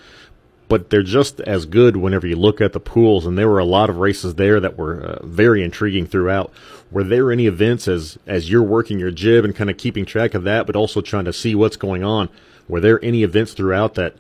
But 0.70 0.90
they're 0.90 1.04
just 1.04 1.40
as 1.42 1.66
good 1.66 1.98
whenever 1.98 2.26
you 2.26 2.36
look 2.36 2.62
at 2.62 2.74
the 2.74 2.80
pools, 2.80 3.26
and 3.26 3.38
there 3.38 3.50
were 3.50 3.60
a 3.60 3.66
lot 3.66 3.90
of 3.90 3.98
races 3.98 4.36
there 4.36 4.60
that 4.60 4.78
were 4.78 5.02
uh, 5.02 5.26
very 5.26 5.64
intriguing 5.64 6.08
throughout. 6.08 6.52
Were 6.90 7.04
there 7.04 7.32
any 7.32 7.48
events 7.48 7.88
as 7.88 8.18
as 8.26 8.50
you're 8.50 8.64
working 8.64 9.00
your 9.00 9.12
jib 9.12 9.46
and 9.46 9.56
kind 9.56 9.70
of 9.70 9.78
keeping 9.78 10.06
track 10.06 10.34
of 10.34 10.44
that, 10.44 10.66
but 10.66 10.76
also 10.76 11.02
trying 11.02 11.26
to 11.26 11.34
see 11.34 11.54
what's 11.54 11.78
going 11.78 12.04
on? 12.04 12.30
Were 12.68 12.80
there 12.80 13.04
any 13.04 13.24
events 13.24 13.54
throughout 13.54 13.96
that 13.96 14.16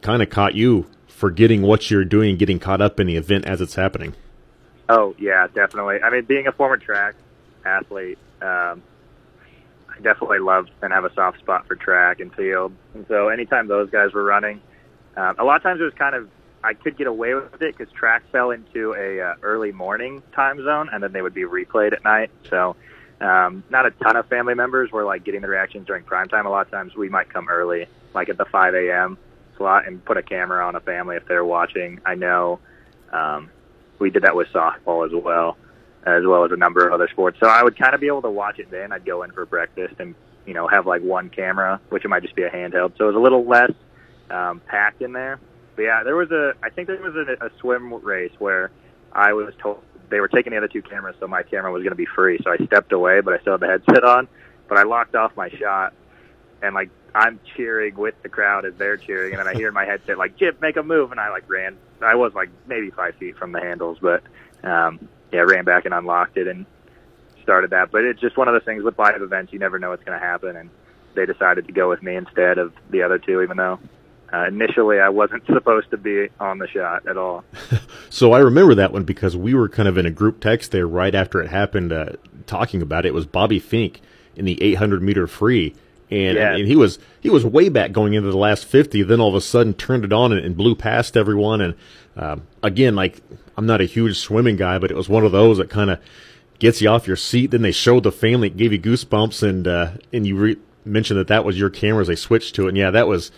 kind 0.00 0.22
of 0.22 0.30
caught 0.30 0.54
you 0.54 0.86
forgetting 1.08 1.62
what 1.62 1.90
you're 1.90 2.04
doing, 2.04 2.36
getting 2.36 2.58
caught 2.58 2.80
up 2.80 2.98
in 2.98 3.06
the 3.06 3.16
event 3.16 3.44
as 3.44 3.60
it's 3.60 3.74
happening? 3.74 4.14
Oh 4.88 5.14
yeah, 5.18 5.46
definitely. 5.54 6.02
I 6.02 6.10
mean, 6.10 6.24
being 6.24 6.46
a 6.46 6.52
former 6.52 6.76
track 6.76 7.14
athlete, 7.64 8.18
um, 8.40 8.82
I 9.88 10.00
definitely 10.02 10.38
love 10.38 10.68
and 10.82 10.92
have 10.92 11.04
a 11.04 11.12
soft 11.14 11.38
spot 11.40 11.66
for 11.66 11.76
track 11.76 12.20
and 12.20 12.34
field. 12.34 12.72
And 12.94 13.06
so 13.06 13.28
anytime 13.28 13.68
those 13.68 13.90
guys 13.90 14.12
were 14.12 14.24
running, 14.24 14.60
um, 15.16 15.36
a 15.38 15.44
lot 15.44 15.56
of 15.56 15.62
times 15.62 15.80
it 15.80 15.84
was 15.84 15.94
kind 15.94 16.14
of 16.14 16.28
I 16.62 16.74
could 16.74 16.96
get 16.96 17.06
away 17.06 17.34
with 17.34 17.62
it 17.62 17.76
because 17.76 17.92
track 17.92 18.22
fell 18.30 18.50
into 18.50 18.94
a 18.94 19.20
uh, 19.20 19.34
early 19.42 19.72
morning 19.72 20.22
time 20.34 20.62
zone, 20.62 20.90
and 20.92 21.02
then 21.02 21.12
they 21.12 21.22
would 21.22 21.34
be 21.34 21.44
replayed 21.44 21.92
at 21.92 22.04
night. 22.04 22.30
So 22.48 22.76
um, 23.20 23.64
not 23.70 23.86
a 23.86 23.90
ton 23.90 24.16
of 24.16 24.26
family 24.26 24.54
members 24.54 24.90
were 24.90 25.04
like 25.04 25.24
getting 25.24 25.40
the 25.40 25.48
reactions 25.48 25.86
during 25.86 26.04
prime 26.04 26.28
time. 26.28 26.46
A 26.46 26.50
lot 26.50 26.66
of 26.66 26.70
times 26.70 26.94
we 26.94 27.08
might 27.08 27.32
come 27.32 27.48
early, 27.48 27.86
like 28.14 28.28
at 28.28 28.36
the 28.36 28.44
5 28.44 28.74
a.m. 28.74 29.16
slot, 29.56 29.86
and 29.86 30.04
put 30.04 30.18
a 30.18 30.22
camera 30.22 30.66
on 30.66 30.74
a 30.74 30.80
family 30.80 31.16
if 31.16 31.26
they're 31.26 31.44
watching. 31.44 32.00
I 32.04 32.14
know 32.14 32.60
um, 33.10 33.50
we 33.98 34.10
did 34.10 34.24
that 34.24 34.36
with 34.36 34.48
softball 34.48 35.06
as 35.06 35.12
well, 35.14 35.56
as 36.04 36.24
well 36.26 36.44
as 36.44 36.52
a 36.52 36.56
number 36.56 36.86
of 36.86 36.92
other 36.92 37.08
sports. 37.08 37.38
So 37.40 37.48
I 37.48 37.62
would 37.62 37.78
kind 37.78 37.94
of 37.94 38.00
be 38.02 38.06
able 38.06 38.22
to 38.22 38.30
watch 38.30 38.58
it 38.58 38.70
then. 38.70 38.92
I'd 38.92 39.06
go 39.06 39.22
in 39.22 39.32
for 39.32 39.46
breakfast 39.46 39.94
and 39.98 40.14
you 40.44 40.52
know 40.52 40.68
have 40.68 40.86
like 40.86 41.02
one 41.02 41.30
camera, 41.30 41.80
which 41.88 42.04
it 42.04 42.08
might 42.08 42.22
just 42.22 42.34
be 42.34 42.42
a 42.42 42.50
handheld. 42.50 42.98
So 42.98 43.04
it 43.04 43.08
was 43.08 43.16
a 43.16 43.20
little 43.20 43.46
less 43.46 43.72
um, 44.30 44.60
packed 44.66 45.02
in 45.02 45.12
there. 45.12 45.40
But 45.76 45.82
yeah, 45.82 46.02
there 46.02 46.16
was 46.16 46.30
a. 46.30 46.54
I 46.62 46.70
think 46.70 46.88
there 46.88 47.00
was 47.00 47.14
a, 47.14 47.46
a 47.46 47.50
swim 47.60 47.92
race 47.94 48.32
where 48.38 48.70
I 49.12 49.32
was 49.32 49.54
told 49.60 49.82
they 50.10 50.20
were 50.20 50.28
taking 50.28 50.50
the 50.50 50.58
other 50.58 50.68
two 50.68 50.82
cameras, 50.82 51.16
so 51.20 51.26
my 51.26 51.42
camera 51.42 51.72
was 51.72 51.82
going 51.82 51.92
to 51.92 51.96
be 51.96 52.06
free. 52.06 52.38
So 52.42 52.50
I 52.50 52.56
stepped 52.66 52.92
away, 52.92 53.20
but 53.20 53.34
I 53.34 53.38
still 53.40 53.54
had 53.54 53.60
the 53.60 53.66
headset 53.66 54.04
on. 54.04 54.28
But 54.68 54.78
I 54.78 54.82
locked 54.82 55.14
off 55.14 55.36
my 55.36 55.48
shot, 55.48 55.94
and 56.62 56.74
like 56.74 56.90
I'm 57.14 57.40
cheering 57.56 57.96
with 57.96 58.14
the 58.22 58.28
crowd 58.28 58.64
as 58.64 58.74
they're 58.74 58.96
cheering, 58.96 59.32
and 59.32 59.40
then 59.40 59.48
I 59.48 59.54
hear 59.54 59.68
in 59.68 59.74
my 59.74 59.84
headset 59.84 60.18
like 60.18 60.36
"Jib, 60.36 60.60
make 60.60 60.76
a 60.76 60.82
move," 60.82 61.10
and 61.10 61.20
I 61.20 61.30
like 61.30 61.48
ran. 61.48 61.76
I 62.00 62.14
was 62.14 62.34
like 62.34 62.50
maybe 62.66 62.90
five 62.90 63.14
feet 63.16 63.36
from 63.36 63.52
the 63.52 63.60
handles, 63.60 63.98
but 64.00 64.22
um, 64.62 65.08
yeah, 65.32 65.40
ran 65.40 65.64
back 65.64 65.84
and 65.84 65.94
unlocked 65.94 66.36
it 66.36 66.46
and 66.46 66.66
started 67.42 67.70
that. 67.70 67.90
But 67.90 68.04
it's 68.04 68.20
just 68.20 68.36
one 68.36 68.48
of 68.48 68.54
those 68.54 68.64
things 68.64 68.82
with 68.82 68.98
live 68.98 69.22
events; 69.22 69.52
you 69.52 69.58
never 69.58 69.78
know 69.78 69.90
what's 69.90 70.04
going 70.04 70.18
to 70.18 70.24
happen, 70.24 70.56
and 70.56 70.70
they 71.14 71.26
decided 71.26 71.66
to 71.66 71.72
go 71.72 71.88
with 71.88 72.02
me 72.02 72.14
instead 72.14 72.58
of 72.58 72.72
the 72.90 73.02
other 73.02 73.18
two, 73.18 73.42
even 73.42 73.56
though 73.56 73.80
uh, 74.32 74.46
initially 74.46 75.00
I 75.00 75.08
wasn't 75.08 75.44
supposed 75.46 75.90
to 75.90 75.96
be 75.96 76.28
on 76.38 76.58
the 76.58 76.68
shot 76.68 77.06
at 77.06 77.16
all. 77.16 77.44
so 78.10 78.32
I 78.32 78.38
remember 78.38 78.74
that 78.76 78.92
one 78.92 79.04
because 79.04 79.36
we 79.36 79.54
were 79.54 79.68
kind 79.68 79.88
of 79.88 79.98
in 79.98 80.06
a 80.06 80.10
group 80.10 80.40
text 80.40 80.70
there 80.70 80.86
right 80.86 81.14
after 81.14 81.40
it 81.40 81.48
happened, 81.48 81.92
uh, 81.92 82.10
talking 82.46 82.82
about 82.82 83.04
it. 83.04 83.08
It 83.08 83.14
was 83.14 83.26
Bobby 83.26 83.60
Finke 83.60 83.96
in 84.36 84.44
the 84.44 84.60
800 84.62 85.02
meter 85.02 85.26
free. 85.26 85.74
And, 86.10 86.36
yeah. 86.36 86.56
and 86.56 86.66
he 86.66 86.74
was 86.74 86.98
he 87.20 87.30
was 87.30 87.44
way 87.44 87.68
back 87.68 87.92
going 87.92 88.14
into 88.14 88.32
the 88.32 88.36
last 88.36 88.64
50 88.64 89.04
then 89.04 89.20
all 89.20 89.28
of 89.28 89.36
a 89.36 89.40
sudden 89.40 89.74
turned 89.74 90.04
it 90.04 90.12
on 90.12 90.32
and, 90.32 90.44
and 90.44 90.56
blew 90.56 90.74
past 90.74 91.16
everyone 91.16 91.60
and 91.60 91.74
um, 92.16 92.48
again 92.64 92.96
like 92.96 93.20
i'm 93.56 93.64
not 93.64 93.80
a 93.80 93.84
huge 93.84 94.18
swimming 94.18 94.56
guy 94.56 94.76
but 94.76 94.90
it 94.90 94.96
was 94.96 95.08
one 95.08 95.24
of 95.24 95.30
those 95.30 95.58
that 95.58 95.70
kind 95.70 95.88
of 95.88 96.00
gets 96.58 96.82
you 96.82 96.88
off 96.88 97.06
your 97.06 97.14
seat 97.14 97.52
then 97.52 97.62
they 97.62 97.70
showed 97.70 98.02
the 98.02 98.10
family 98.10 98.48
it 98.48 98.56
gave 98.56 98.72
you 98.72 98.80
goosebumps 98.80 99.48
and 99.48 99.68
uh, 99.68 99.92
and 100.12 100.26
you 100.26 100.36
re- 100.36 100.56
mentioned 100.84 101.16
that 101.16 101.28
that 101.28 101.44
was 101.44 101.56
your 101.56 101.70
camera 101.70 102.00
as 102.00 102.08
they 102.08 102.16
switched 102.16 102.56
to 102.56 102.66
it 102.66 102.70
and 102.70 102.76
yeah 102.76 102.90
that 102.90 103.06
was 103.06 103.30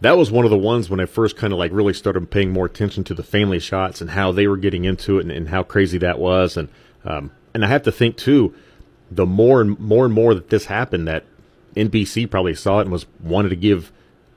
that 0.00 0.16
was 0.16 0.30
one 0.30 0.44
of 0.44 0.50
the 0.50 0.58
ones 0.58 0.88
when 0.88 1.00
I 1.00 1.06
first 1.06 1.36
kind 1.36 1.52
of 1.52 1.58
like 1.58 1.72
really 1.72 1.92
started 1.92 2.30
paying 2.30 2.52
more 2.52 2.66
attention 2.66 3.04
to 3.04 3.14
the 3.14 3.22
family 3.22 3.58
shots 3.58 4.00
and 4.00 4.10
how 4.10 4.32
they 4.32 4.46
were 4.46 4.56
getting 4.56 4.84
into 4.84 5.18
it 5.18 5.22
and, 5.22 5.30
and 5.30 5.48
how 5.48 5.62
crazy 5.62 5.98
that 5.98 6.18
was. 6.18 6.56
And, 6.56 6.68
um, 7.04 7.30
and 7.52 7.64
I 7.64 7.68
have 7.68 7.82
to 7.82 7.92
think 7.92 8.16
too, 8.16 8.54
the 9.10 9.26
more 9.26 9.60
and 9.60 9.78
more 9.78 10.04
and 10.04 10.14
more 10.14 10.34
that 10.34 10.48
this 10.48 10.66
happened, 10.66 11.06
that 11.08 11.24
NBC 11.76 12.30
probably 12.30 12.54
saw 12.54 12.78
it 12.78 12.82
and 12.82 12.92
was 12.92 13.06
wanted 13.20 13.50
to 13.50 13.56
give 13.56 13.92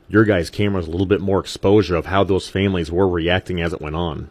your 0.10 0.26
guys' 0.26 0.50
cameras 0.50 0.88
a 0.88 0.92
little 0.92 1.06
bit 1.06 1.22
more 1.22 1.40
exposure 1.40 1.96
of 1.96 2.08
how 2.08 2.24
those 2.24 2.50
families 2.50 2.92
were 2.92 3.08
reacting 3.08 3.62
as 3.62 3.74
it 3.74 3.82
went 3.82 3.96
on. 3.96 4.30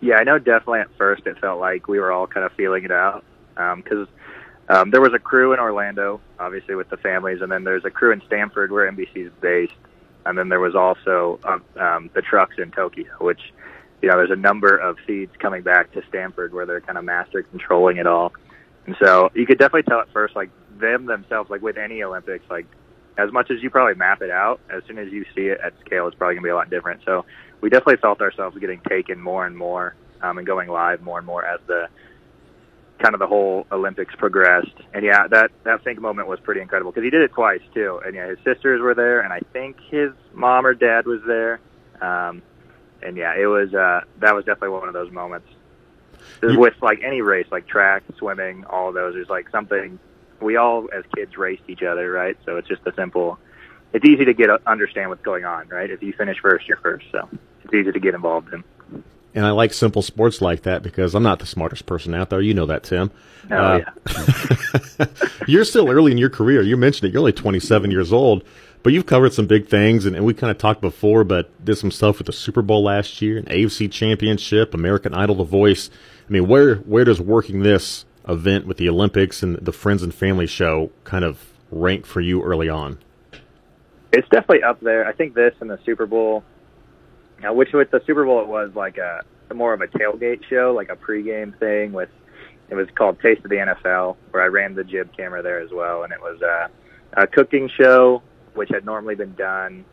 Yeah, 0.00 0.16
I 0.16 0.24
know 0.24 0.38
definitely 0.38 0.80
at 0.80 0.88
first 0.96 1.26
it 1.26 1.38
felt 1.38 1.60
like 1.60 1.88
we 1.88 1.98
were 1.98 2.12
all 2.12 2.26
kind 2.26 2.44
of 2.44 2.52
feeling 2.52 2.84
it 2.84 2.92
out 2.92 3.24
because 3.54 4.08
um, 4.68 4.76
um, 4.76 4.90
there 4.90 5.00
was 5.00 5.14
a 5.14 5.18
crew 5.18 5.52
in 5.52 5.58
Orlando, 5.58 6.20
obviously 6.38 6.74
with 6.74 6.88
the 6.90 6.96
families, 6.96 7.40
and 7.40 7.50
then 7.50 7.64
there's 7.64 7.84
a 7.84 7.90
crew 7.90 8.12
in 8.12 8.22
Stamford 8.26 8.70
where 8.70 8.90
NBC 8.90 9.26
is 9.26 9.32
based, 9.40 9.72
and 10.26 10.38
then 10.38 10.48
there 10.48 10.60
was 10.60 10.74
also 10.74 11.38
um, 11.44 11.62
um, 11.80 12.10
the 12.14 12.22
trucks 12.22 12.56
in 12.58 12.70
Tokyo, 12.70 13.06
which 13.20 13.40
you 14.02 14.08
know 14.08 14.16
there's 14.16 14.30
a 14.30 14.36
number 14.36 14.76
of 14.76 14.96
feeds 15.06 15.32
coming 15.38 15.62
back 15.62 15.92
to 15.92 16.02
Stamford 16.08 16.52
where 16.52 16.66
they're 16.66 16.80
kind 16.80 16.98
of 16.98 17.04
master 17.04 17.42
controlling 17.42 17.96
it 17.96 18.06
all, 18.06 18.32
and 18.86 18.96
so 19.02 19.30
you 19.34 19.46
could 19.46 19.58
definitely 19.58 19.84
tell 19.84 20.00
at 20.00 20.12
first 20.12 20.36
like 20.36 20.50
them 20.78 21.06
themselves, 21.06 21.50
like 21.50 21.62
with 21.62 21.78
any 21.78 22.02
Olympics, 22.02 22.44
like 22.50 22.66
as 23.18 23.32
much 23.32 23.50
as 23.50 23.62
you 23.62 23.70
probably 23.70 23.94
map 23.94 24.20
it 24.20 24.30
out, 24.30 24.60
as 24.70 24.82
soon 24.86 24.98
as 24.98 25.10
you 25.10 25.24
see 25.34 25.46
it 25.46 25.58
at 25.64 25.72
scale, 25.84 26.06
it's 26.06 26.16
probably 26.16 26.34
going 26.34 26.42
to 26.42 26.46
be 26.46 26.50
a 26.50 26.54
lot 26.54 26.68
different. 26.68 27.00
So 27.04 27.24
we 27.60 27.70
definitely 27.70 27.96
felt 27.96 28.20
ourselves 28.20 28.58
getting 28.58 28.80
taken 28.88 29.20
more 29.20 29.46
and 29.46 29.56
more 29.56 29.94
um, 30.22 30.38
and 30.38 30.46
going 30.46 30.68
live 30.68 31.00
more 31.02 31.18
and 31.18 31.26
more 31.26 31.44
as 31.44 31.60
the 31.66 31.88
kind 32.98 33.14
of 33.14 33.20
the 33.20 33.26
whole 33.26 33.66
Olympics 33.70 34.14
progressed. 34.16 34.74
And 34.94 35.04
yeah, 35.04 35.26
that 35.28 35.50
that 35.64 35.84
think 35.84 36.00
moment 36.00 36.28
was 36.28 36.40
pretty 36.40 36.60
incredible 36.60 36.92
because 36.92 37.04
he 37.04 37.10
did 37.10 37.22
it 37.22 37.32
twice 37.32 37.60
too. 37.74 38.00
And 38.04 38.14
yeah, 38.14 38.28
his 38.28 38.38
sisters 38.44 38.80
were 38.80 38.94
there, 38.94 39.20
and 39.20 39.32
I 39.32 39.40
think 39.52 39.76
his 39.90 40.10
mom 40.32 40.66
or 40.66 40.74
dad 40.74 41.06
was 41.06 41.20
there. 41.26 41.60
Um, 42.00 42.42
and 43.02 43.16
yeah, 43.16 43.34
it 43.36 43.46
was 43.46 43.74
uh, 43.74 44.00
that 44.20 44.34
was 44.34 44.44
definitely 44.44 44.70
one 44.70 44.88
of 44.88 44.94
those 44.94 45.12
moments. 45.12 45.48
With 46.42 46.74
like 46.82 47.02
any 47.04 47.20
race, 47.20 47.46
like 47.50 47.66
track, 47.66 48.02
swimming, 48.18 48.64
all 48.64 48.92
those, 48.92 49.14
there's 49.14 49.28
like 49.28 49.48
something 49.50 49.98
we 50.40 50.56
all 50.56 50.88
as 50.92 51.04
kids 51.14 51.36
raced 51.36 51.62
each 51.68 51.82
other, 51.82 52.10
right? 52.10 52.36
So 52.44 52.56
it's 52.56 52.68
just 52.68 52.82
a 52.86 52.94
simple. 52.94 53.38
It's 53.92 54.04
easy 54.04 54.24
to 54.24 54.34
get 54.34 54.50
understand 54.66 55.08
what's 55.10 55.22
going 55.22 55.44
on, 55.44 55.68
right? 55.68 55.90
If 55.90 56.02
you 56.02 56.12
finish 56.12 56.38
first, 56.40 56.66
you're 56.68 56.78
first, 56.78 57.06
so 57.12 57.28
it's 57.64 57.72
easy 57.72 57.92
to 57.92 58.00
get 58.00 58.14
involved 58.14 58.52
in. 58.52 58.64
And 59.36 59.44
I 59.44 59.50
like 59.50 59.74
simple 59.74 60.00
sports 60.00 60.40
like 60.40 60.62
that 60.62 60.82
because 60.82 61.14
I'm 61.14 61.22
not 61.22 61.40
the 61.40 61.46
smartest 61.46 61.84
person 61.84 62.14
out 62.14 62.30
there. 62.30 62.40
You 62.40 62.54
know 62.54 62.64
that, 62.66 62.84
Tim. 62.84 63.10
Oh, 63.50 63.54
uh, 63.54 63.84
yeah. 64.98 65.06
you're 65.46 65.66
still 65.66 65.90
early 65.90 66.10
in 66.10 66.16
your 66.16 66.30
career. 66.30 66.62
You 66.62 66.78
mentioned 66.78 67.08
it. 67.08 67.12
You're 67.12 67.20
only 67.20 67.34
27 67.34 67.90
years 67.90 68.14
old, 68.14 68.44
but 68.82 68.94
you've 68.94 69.04
covered 69.04 69.34
some 69.34 69.46
big 69.46 69.68
things, 69.68 70.06
and, 70.06 70.16
and 70.16 70.24
we 70.24 70.32
kind 70.32 70.50
of 70.50 70.56
talked 70.56 70.80
before, 70.80 71.22
but 71.22 71.50
did 71.62 71.76
some 71.76 71.90
stuff 71.90 72.16
with 72.16 72.26
the 72.26 72.32
Super 72.32 72.62
Bowl 72.62 72.82
last 72.82 73.20
year, 73.20 73.36
an 73.36 73.44
AFC 73.44 73.92
Championship, 73.92 74.72
American 74.72 75.12
Idol, 75.12 75.36
The 75.36 75.44
Voice. 75.44 75.90
I 76.26 76.32
mean, 76.32 76.48
where 76.48 76.76
where 76.76 77.04
does 77.04 77.20
working 77.20 77.62
this 77.62 78.06
event 78.26 78.66
with 78.66 78.78
the 78.78 78.88
Olympics 78.88 79.42
and 79.42 79.58
the 79.58 79.72
Friends 79.72 80.02
and 80.02 80.14
Family 80.14 80.46
show 80.46 80.90
kind 81.04 81.24
of 81.24 81.52
rank 81.70 82.06
for 82.06 82.22
you 82.22 82.42
early 82.42 82.70
on? 82.70 82.98
It's 84.12 84.28
definitely 84.30 84.62
up 84.62 84.80
there. 84.80 85.06
I 85.06 85.12
think 85.12 85.34
this 85.34 85.54
and 85.60 85.68
the 85.68 85.78
Super 85.84 86.06
Bowl, 86.06 86.42
uh, 87.44 87.52
which 87.52 87.72
with 87.72 87.90
the 87.90 88.00
Super 88.06 88.24
Bowl 88.24 88.40
it 88.40 88.48
was 88.48 88.70
like 88.74 88.98
a 88.98 89.22
more 89.54 89.72
of 89.72 89.80
a 89.80 89.86
tailgate 89.86 90.44
show, 90.48 90.72
like 90.74 90.88
a 90.90 90.96
pregame 90.96 91.58
thing 91.58 91.92
with. 91.92 92.08
It 92.68 92.74
was 92.74 92.88
called 92.96 93.20
Taste 93.20 93.44
of 93.44 93.50
the 93.50 93.56
NFL, 93.56 94.16
where 94.32 94.42
I 94.42 94.46
ran 94.46 94.74
the 94.74 94.82
jib 94.82 95.16
camera 95.16 95.40
there 95.40 95.60
as 95.60 95.70
well, 95.70 96.02
and 96.02 96.12
it 96.12 96.20
was 96.20 96.42
a, 96.42 96.68
a 97.12 97.24
cooking 97.28 97.70
show, 97.80 98.22
which 98.54 98.70
had 98.70 98.84
normally 98.84 99.14
been 99.14 99.36
done 99.36 99.84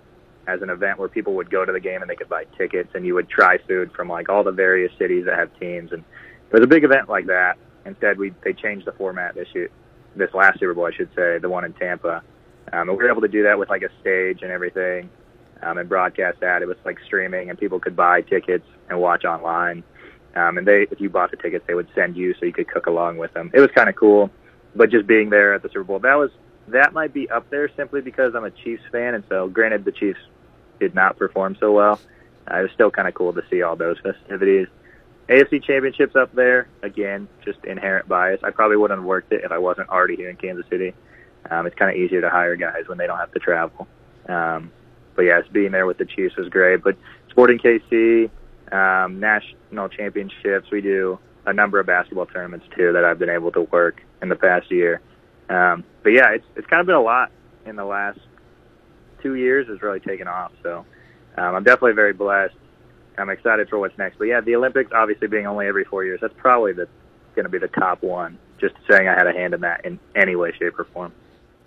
as 0.47 0.61
an 0.63 0.71
event 0.71 0.97
where 0.97 1.07
people 1.07 1.35
would 1.35 1.51
go 1.51 1.63
to 1.63 1.71
the 1.71 1.79
game 1.79 2.01
and 2.01 2.09
they 2.09 2.15
could 2.15 2.29
buy 2.29 2.45
tickets, 2.57 2.89
and 2.95 3.05
you 3.05 3.13
would 3.13 3.29
try 3.29 3.57
food 3.67 3.91
from 3.93 4.09
like 4.09 4.27
all 4.27 4.43
the 4.43 4.51
various 4.51 4.91
cities 4.97 5.25
that 5.25 5.37
have 5.37 5.49
teams, 5.59 5.91
and 5.91 6.03
it 6.49 6.53
was 6.53 6.63
a 6.63 6.67
big 6.67 6.83
event 6.83 7.09
like 7.09 7.27
that. 7.27 7.57
Instead, 7.85 8.17
we 8.17 8.33
they 8.43 8.53
changed 8.53 8.87
the 8.87 8.91
format 8.93 9.35
this 9.35 9.47
year, 9.53 9.69
this 10.15 10.33
last 10.33 10.59
Super 10.59 10.73
Bowl, 10.73 10.85
I 10.85 10.91
should 10.91 11.09
say, 11.15 11.37
the 11.37 11.49
one 11.49 11.65
in 11.65 11.73
Tampa. 11.73 12.23
Um, 12.71 12.87
we 12.87 12.95
were 12.95 13.11
able 13.11 13.21
to 13.21 13.27
do 13.27 13.43
that 13.43 13.59
with 13.59 13.69
like 13.69 13.83
a 13.83 13.89
stage 14.01 14.41
and 14.41 14.51
everything, 14.51 15.09
um, 15.63 15.77
and 15.77 15.89
broadcast 15.89 16.39
that. 16.41 16.61
It 16.61 16.67
was 16.67 16.77
like 16.85 16.99
streaming, 17.05 17.49
and 17.49 17.57
people 17.57 17.79
could 17.79 17.95
buy 17.95 18.21
tickets 18.21 18.65
and 18.89 18.99
watch 18.99 19.25
online. 19.25 19.83
Um, 20.35 20.57
and 20.57 20.67
they, 20.67 20.87
if 20.89 20.99
you 20.99 21.09
bought 21.09 21.31
the 21.31 21.37
tickets, 21.37 21.63
they 21.67 21.75
would 21.75 21.87
send 21.93 22.17
you 22.17 22.33
so 22.39 22.45
you 22.45 22.53
could 22.53 22.67
cook 22.67 22.87
along 22.87 23.17
with 23.17 23.33
them. 23.33 23.51
It 23.53 23.59
was 23.59 23.69
kind 23.71 23.87
of 23.87 23.95
cool, 23.95 24.31
but 24.75 24.89
just 24.89 25.05
being 25.05 25.29
there 25.29 25.53
at 25.53 25.61
the 25.61 25.69
Super 25.69 25.83
Bowl, 25.83 25.99
that 25.99 26.15
was 26.15 26.31
that 26.69 26.93
might 26.93 27.13
be 27.13 27.29
up 27.29 27.49
there 27.49 27.69
simply 27.75 28.01
because 28.01 28.35
I'm 28.35 28.45
a 28.45 28.51
Chiefs 28.51 28.83
fan, 28.91 29.13
and 29.13 29.23
so 29.29 29.47
granted 29.47 29.85
the 29.85 29.91
Chiefs 29.91 30.19
did 30.79 30.95
not 30.95 31.17
perform 31.17 31.55
so 31.59 31.71
well. 31.71 31.99
Uh, 32.49 32.59
it 32.59 32.61
was 32.63 32.71
still 32.71 32.91
kind 32.91 33.07
of 33.07 33.13
cool 33.13 33.33
to 33.33 33.43
see 33.49 33.61
all 33.61 33.75
those 33.75 33.97
festivities. 33.99 34.67
AFC 35.29 35.63
Championships 35.63 36.15
up 36.15 36.33
there 36.33 36.67
again, 36.81 37.27
just 37.45 37.63
inherent 37.63 38.07
bias. 38.07 38.41
I 38.43 38.51
probably 38.51 38.77
wouldn't 38.77 38.99
have 38.99 39.05
worked 39.05 39.31
it 39.31 39.43
if 39.43 39.51
I 39.51 39.57
wasn't 39.57 39.89
already 39.89 40.15
here 40.15 40.29
in 40.29 40.35
Kansas 40.35 40.65
City. 40.69 40.93
Um, 41.49 41.65
it's 41.65 41.75
kind 41.75 41.91
of 41.91 41.97
easier 41.97 42.21
to 42.21 42.29
hire 42.29 42.55
guys 42.55 42.87
when 42.87 42.97
they 42.97 43.07
don't 43.07 43.17
have 43.17 43.31
to 43.31 43.39
travel. 43.39 43.87
Um, 44.27 44.71
but 45.15 45.23
yes, 45.23 45.43
being 45.51 45.71
there 45.71 45.85
with 45.85 45.97
the 45.97 46.05
Chiefs 46.05 46.35
was 46.35 46.49
great. 46.49 46.83
But 46.83 46.97
Sporting 47.29 47.59
KC, 47.59 48.29
um, 48.71 49.19
national 49.19 49.89
championships, 49.89 50.69
we 50.71 50.81
do 50.81 51.19
a 51.45 51.53
number 51.53 51.79
of 51.79 51.85
basketball 51.85 52.25
tournaments 52.25 52.65
too 52.75 52.93
that 52.93 53.03
I've 53.03 53.19
been 53.19 53.29
able 53.29 53.51
to 53.53 53.61
work 53.61 54.01
in 54.21 54.29
the 54.29 54.35
past 54.35 54.71
year. 54.71 55.01
Um, 55.49 55.83
but 56.03 56.11
yeah, 56.11 56.31
it's 56.31 56.45
it's 56.55 56.67
kind 56.67 56.79
of 56.79 56.87
been 56.87 56.95
a 56.95 57.01
lot 57.01 57.31
in 57.65 57.75
the 57.75 57.85
last 57.85 58.19
two 59.21 59.35
years. 59.35 59.67
Has 59.67 59.81
really 59.81 59.99
taken 59.99 60.27
off. 60.27 60.51
So 60.61 60.85
um, 61.37 61.55
I'm 61.55 61.63
definitely 61.63 61.93
very 61.93 62.13
blessed. 62.13 62.55
I'm 63.17 63.29
excited 63.29 63.69
for 63.69 63.77
what's 63.77 63.97
next. 63.97 64.17
But 64.17 64.25
yeah, 64.25 64.41
the 64.41 64.55
Olympics 64.55 64.91
obviously 64.93 65.27
being 65.27 65.45
only 65.45 65.67
every 65.67 65.83
four 65.83 66.03
years, 66.03 66.19
that's 66.21 66.33
probably 66.37 66.73
the 66.73 66.87
going 67.35 67.45
to 67.45 67.49
be 67.49 67.59
the 67.59 67.67
top 67.67 68.01
one. 68.03 68.37
Just 68.59 68.75
saying 68.89 69.07
I 69.07 69.13
had 69.13 69.27
a 69.27 69.33
hand 69.33 69.53
in 69.53 69.61
that 69.61 69.85
in 69.85 69.99
any 70.15 70.35
way, 70.35 70.53
shape, 70.57 70.79
or 70.79 70.85
form. 70.85 71.11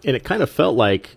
And 0.04 0.16
it 0.16 0.24
kind 0.24 0.42
of 0.42 0.50
felt 0.50 0.76
like 0.76 1.16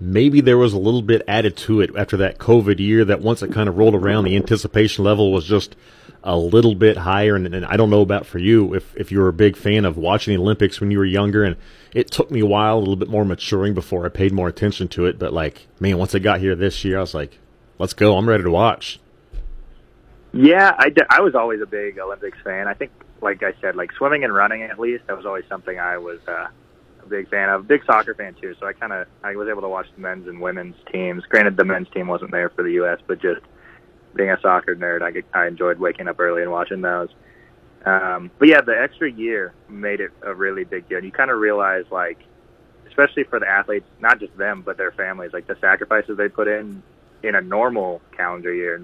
maybe 0.00 0.40
there 0.40 0.58
was 0.58 0.72
a 0.72 0.78
little 0.78 1.02
bit 1.02 1.22
added 1.26 1.56
to 1.56 1.80
it 1.80 1.90
after 1.96 2.16
that 2.18 2.38
COVID 2.38 2.78
year. 2.78 3.04
That 3.04 3.20
once 3.20 3.42
it 3.42 3.52
kind 3.52 3.68
of 3.68 3.76
rolled 3.76 3.94
around, 3.94 4.24
the 4.24 4.36
anticipation 4.36 5.04
level 5.04 5.32
was 5.32 5.44
just 5.44 5.76
a 6.22 6.36
little 6.36 6.74
bit 6.74 6.96
higher. 6.98 7.36
And, 7.36 7.54
and 7.54 7.64
I 7.66 7.76
don't 7.76 7.90
know 7.90 8.00
about 8.00 8.26
for 8.26 8.38
you 8.38 8.74
if 8.74 8.94
if 8.96 9.12
you 9.12 9.20
were 9.20 9.28
a 9.28 9.32
big 9.32 9.56
fan 9.56 9.84
of 9.84 9.96
watching 9.96 10.34
the 10.34 10.40
Olympics 10.40 10.80
when 10.80 10.90
you 10.90 10.98
were 10.98 11.04
younger. 11.04 11.44
And 11.44 11.56
it 11.92 12.10
took 12.10 12.30
me 12.30 12.40
a 12.40 12.46
while, 12.46 12.76
a 12.76 12.80
little 12.80 12.96
bit 12.96 13.08
more 13.08 13.24
maturing 13.24 13.74
before 13.74 14.04
I 14.04 14.08
paid 14.08 14.32
more 14.32 14.48
attention 14.48 14.88
to 14.88 15.06
it. 15.06 15.18
But 15.18 15.32
like, 15.32 15.66
man, 15.80 15.98
once 15.98 16.14
I 16.14 16.18
got 16.18 16.40
here 16.40 16.54
this 16.54 16.84
year, 16.84 16.98
I 16.98 17.00
was 17.00 17.14
like, 17.14 17.38
let's 17.78 17.94
go. 17.94 18.16
I'm 18.16 18.28
ready 18.28 18.42
to 18.42 18.50
watch. 18.50 19.00
Yeah, 20.32 20.74
I, 20.78 20.90
d- 20.90 21.02
I 21.08 21.22
was 21.22 21.34
always 21.34 21.62
a 21.62 21.66
big 21.66 21.98
Olympics 21.98 22.36
fan. 22.44 22.68
I 22.68 22.74
think, 22.74 22.90
like 23.22 23.42
I 23.42 23.54
said, 23.62 23.74
like 23.74 23.90
swimming 23.92 24.22
and 24.22 24.34
running 24.34 24.62
at 24.62 24.78
least, 24.78 25.06
that 25.06 25.16
was 25.16 25.24
always 25.24 25.44
something 25.48 25.78
I 25.78 25.96
was 25.96 26.18
uh, 26.28 26.48
a 27.06 27.10
big 27.10 27.28
fan 27.28 27.48
of. 27.48 27.66
Big 27.66 27.84
soccer 27.84 28.14
fan 28.14 28.34
too, 28.34 28.54
so 28.60 28.66
I 28.66 28.72
kind 28.72 28.92
of 28.92 29.06
I 29.22 29.34
was 29.36 29.48
able 29.48 29.62
to 29.62 29.68
watch 29.68 29.86
the 29.94 30.00
men's 30.00 30.28
and 30.28 30.40
women's 30.40 30.76
teams. 30.92 31.24
Granted, 31.24 31.56
the 31.56 31.64
men's 31.64 31.88
team 31.90 32.08
wasn't 32.08 32.30
there 32.32 32.50
for 32.50 32.62
the 32.62 32.72
U.S., 32.72 32.98
but 33.06 33.20
just 33.20 33.40
being 34.14 34.30
a 34.30 34.40
soccer 34.40 34.74
nerd, 34.74 35.02
I, 35.02 35.38
I 35.38 35.46
enjoyed 35.46 35.78
waking 35.78 36.08
up 36.08 36.18
early 36.18 36.42
and 36.42 36.50
watching 36.50 36.80
those. 36.80 37.08
Um, 37.84 38.30
but 38.38 38.48
yeah, 38.48 38.60
the 38.60 38.76
extra 38.76 39.10
year 39.10 39.54
made 39.68 40.00
it 40.00 40.10
a 40.22 40.34
really 40.34 40.64
big 40.64 40.88
deal. 40.88 41.02
You 41.04 41.12
kind 41.12 41.30
of 41.30 41.38
realize, 41.38 41.84
like, 41.90 42.18
especially 42.88 43.24
for 43.24 43.38
the 43.38 43.46
athletes, 43.46 43.86
not 44.00 44.18
just 44.18 44.36
them, 44.36 44.62
but 44.62 44.76
their 44.76 44.90
families, 44.92 45.32
like 45.32 45.46
the 45.46 45.56
sacrifices 45.60 46.16
they 46.16 46.28
put 46.28 46.48
in 46.48 46.82
in 47.22 47.34
a 47.34 47.40
normal 47.40 48.00
calendar 48.16 48.52
year, 48.52 48.82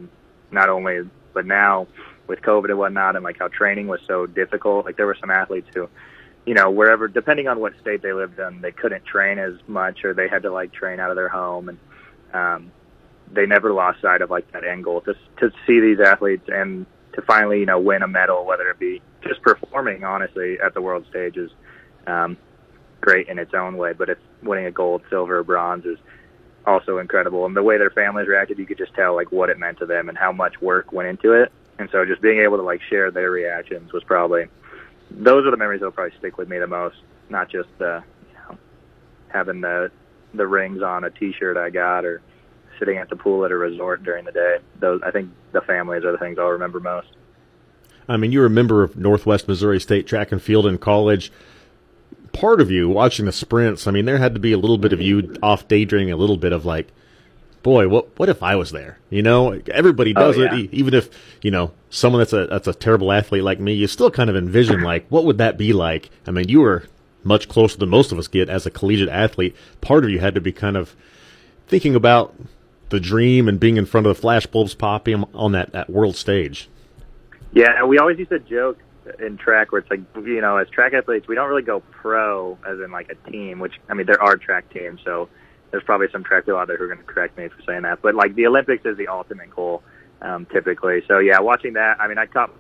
not 0.51 0.69
only 0.69 1.01
but 1.33 1.47
now 1.47 1.87
with 2.27 2.41
COVID 2.43 2.69
and 2.69 2.79
whatnot, 2.79 3.17
and 3.17 3.25
like 3.25 3.39
how 3.39 3.49
training 3.49 3.89
was 3.89 4.01
so 4.07 4.27
difficult, 4.27 4.85
like 4.85 4.97
there 4.97 5.07
were 5.07 5.17
some 5.19 5.31
athletes 5.31 5.69
who, 5.75 5.89
you 6.45 6.55
know, 6.55 6.71
wherever, 6.71 7.09
depending 7.09 7.49
on 7.49 7.61
what 7.61 7.73
state 7.81 8.03
they 8.03 8.13
lived 8.13 8.39
in, 8.39 8.61
they 8.61 8.73
couldn't 8.73 9.05
train 9.05 9.39
as 9.39 9.55
much, 9.67 10.05
or 10.05 10.15
they 10.15 10.29
had 10.29 10.43
to 10.43 10.53
like 10.53 10.73
train 10.73 10.99
out 10.99 11.11
of 11.11 11.17
their 11.17 11.29
home, 11.29 11.69
and 11.69 11.79
um, 12.35 12.73
they 13.33 13.47
never 13.47 13.73
lost 13.73 14.01
sight 14.01 14.23
of 14.23 14.31
like 14.31 14.51
that 14.53 14.65
end 14.65 14.85
goal 14.85 15.01
to 15.03 15.15
to 15.39 15.53
see 15.67 15.81
these 15.81 16.01
athletes 16.01 16.49
and 16.49 16.87
to 17.15 17.23
finally, 17.23 17.61
you 17.61 17.67
know, 17.67 17.79
win 17.79 18.03
a 18.03 18.09
medal, 18.09 18.45
whether 18.45 18.69
it 18.71 18.79
be 18.79 19.01
just 19.23 19.43
performing 19.43 20.03
honestly 20.03 20.59
at 20.61 20.75
the 20.75 20.81
world 20.81 21.07
stage 21.11 21.37
is 21.37 21.51
um, 22.07 22.37
great 23.01 23.29
in 23.29 23.39
its 23.39 23.55
own 23.55 23.77
way, 23.77 23.93
but 23.93 24.09
it's 24.09 24.21
winning 24.43 24.67
a 24.67 24.71
gold, 24.71 25.03
silver, 25.11 25.43
bronze 25.43 25.85
is 25.85 25.99
also 26.67 26.99
incredible. 26.99 27.45
And 27.45 27.55
the 27.55 27.63
way 27.63 27.79
their 27.79 27.91
families 27.91 28.29
reacted, 28.29 28.59
you 28.59 28.67
could 28.67 28.79
just 28.79 28.95
tell 28.95 29.15
like 29.15 29.31
what 29.31 29.51
it 29.51 29.59
meant 29.59 29.79
to 29.79 29.87
them 29.87 30.09
and 30.09 30.17
how 30.17 30.33
much 30.33 30.61
work 30.61 30.93
went 30.93 31.09
into 31.09 31.33
it. 31.33 31.53
And 31.79 31.89
so 31.91 32.05
just 32.05 32.23
being 32.23 32.41
able 32.41 32.57
to 32.57 32.63
like 32.63 32.81
share 32.89 33.11
their 33.11 33.31
reactions 33.31 33.93
was 33.93 34.05
probably 34.05 34.47
those 35.17 35.47
are 35.47 35.51
the 35.51 35.57
memories 35.57 35.81
that'll 35.81 35.93
probably 35.93 36.17
stick 36.19 36.39
with 36.39 36.49
me 36.49 36.59
the 36.59 36.67
most. 36.67 36.97
Not 37.29 37.51
just 37.51 37.69
the 37.79 38.03
you 38.29 38.35
know 38.35 38.59
having 39.29 39.61
the 39.61 39.91
the 40.35 40.47
rings 40.47 40.83
on 40.83 41.05
a 41.05 41.11
T-shirt 41.11 41.57
I 41.57 41.71
got 41.71 42.05
or 42.05 42.23
sitting 42.79 42.97
at 42.99 43.09
the 43.09 43.17
pool 43.17 43.45
at 43.45 43.53
a 43.53 43.57
resort 43.57 44.03
during 44.03 44.25
the 44.25 44.33
day. 44.33 44.59
Those 44.81 45.01
I 45.03 45.11
think 45.11 45.31
the 45.53 45.61
families 45.61 46.05
are 46.05 46.13
the 46.13 46.19
things 46.19 46.39
I'll 46.39 46.49
remember 46.49 46.81
most. 46.81 47.09
I 48.09 48.17
mean, 48.17 48.33
you're 48.33 48.47
a 48.47 48.51
member 48.51 48.83
of 48.83 48.97
Northwest 48.97 49.47
Missouri 49.47 49.79
State 49.81 50.07
Track 50.07 50.33
and 50.33 50.43
Field 50.43 50.67
in 50.67 50.79
college 50.79 51.31
part 52.33 52.61
of 52.61 52.71
you 52.71 52.89
watching 52.89 53.27
the 53.27 53.33
sprints, 53.33 53.87
I 53.87 53.91
mean, 53.91 54.05
there 54.05 54.19
had 54.19 54.35
to 54.35 54.41
be 54.41 54.53
a 54.53 54.59
little 54.59 54.79
bit 54.79 54.93
of 54.93 55.01
you 55.01 55.37
off 55.43 55.69
daydreaming, 55.69 56.13
a 56.13 56.17
little 56.17 56.37
bit 56.37 56.53
of 56.53 56.65
like, 56.65 56.89
boy, 57.63 57.89
what 57.89 58.19
what 58.19 58.29
if 58.29 58.43
I 58.43 58.57
was 58.57 58.71
there? 58.71 58.99
You 59.11 59.23
know, 59.23 59.61
everybody 59.71 60.15
oh, 60.17 60.21
does 60.21 60.39
oh, 60.39 60.43
yeah. 60.43 60.55
it. 60.55 60.73
Even 60.73 60.95
if 60.95 61.09
you 61.43 61.51
know 61.51 61.73
someone 61.91 62.21
that's 62.21 62.33
a 62.33 62.47
that's 62.47 62.69
a 62.69 62.75
terrible 62.75 63.13
athlete 63.13 63.43
like 63.43 63.61
me, 63.61 63.75
you 63.75 63.87
still 63.87 64.11
kind 64.11 64.31
of 64.31 64.37
envision 64.37 64.81
like, 64.83 65.07
what 65.09 65.25
would 65.25 65.39
that 65.39 65.59
be 65.59 65.73
like? 65.73 66.11
I 66.27 66.31
mean, 66.31 66.49
you 66.49 66.61
were 66.61 66.85
much 67.25 67.49
closer 67.49 67.79
than 67.79 67.89
most 67.89 68.13
of 68.13 68.19
us 68.19 68.29
get 68.29 68.49
as 68.49 68.67
a 68.67 68.71
collegiate 68.71 69.09
athlete. 69.09 69.55
Part 69.81 70.05
of 70.05 70.11
you 70.11 70.19
had 70.19 70.35
to 70.35 70.41
be 70.41 70.53
kind 70.53 70.77
of 70.77 70.97
thinking 71.69 71.95
about 71.95 72.35
the 72.89 73.01
dream 73.01 73.49
and 73.49 73.59
being 73.59 73.77
in 73.77 73.87
front 73.87 74.07
of 74.07 74.21
the 74.21 74.27
flashbulbs 74.27 74.77
popping 74.77 75.25
on 75.33 75.53
that, 75.53 75.73
that 75.73 75.89
world 75.89 76.17
stage. 76.17 76.69
Yeah, 77.53 77.85
we 77.85 77.99
always 77.99 78.19
used 78.19 78.31
to 78.31 78.39
joke 78.39 78.79
in 79.19 79.37
track 79.37 79.73
where 79.73 79.81
it's 79.81 79.91
like 79.91 80.01
you 80.17 80.41
know 80.41 80.57
as 80.57 80.69
track 80.69 80.93
athletes 80.93 81.27
we 81.27 81.35
don't 81.35 81.49
really 81.49 81.63
go 81.63 81.81
pro 81.81 82.57
as 82.67 82.79
in 82.79 82.93
like 82.93 83.11
a 83.11 83.31
team 83.31 83.59
which 83.59 83.75
i 83.89 83.95
mean 83.95 84.07
there 84.07 84.23
are 84.23 84.37
track 84.37 84.69
teams 84.73 85.01
so 85.05 85.29
there's 85.73 85.83
probably 85.83 86.07
some 86.13 86.23
track 86.23 86.45
people 86.45 86.59
out 86.59 86.69
there 86.69 86.77
who 86.77 86.85
are 86.85 86.89
going 86.89 86.99
to 86.99 87.05
correct 87.05 87.37
me 87.37 87.49
for 87.49 87.61
saying 87.67 87.83
that 87.83 88.01
but 88.01 88.15
like 88.15 88.35
the 88.37 88.47
olympics 88.47 88.85
is 88.87 88.97
the 88.97 89.09
ultimate 89.09 89.51
goal 89.51 89.83
um, 90.21 90.47
typically. 90.47 91.03
So 91.09 91.19
yeah 91.19 91.41
watching 91.41 91.73
that 91.73 92.01
i 92.01 92.07
mean 92.07 92.19
i 92.19 92.27
caught 92.27 92.55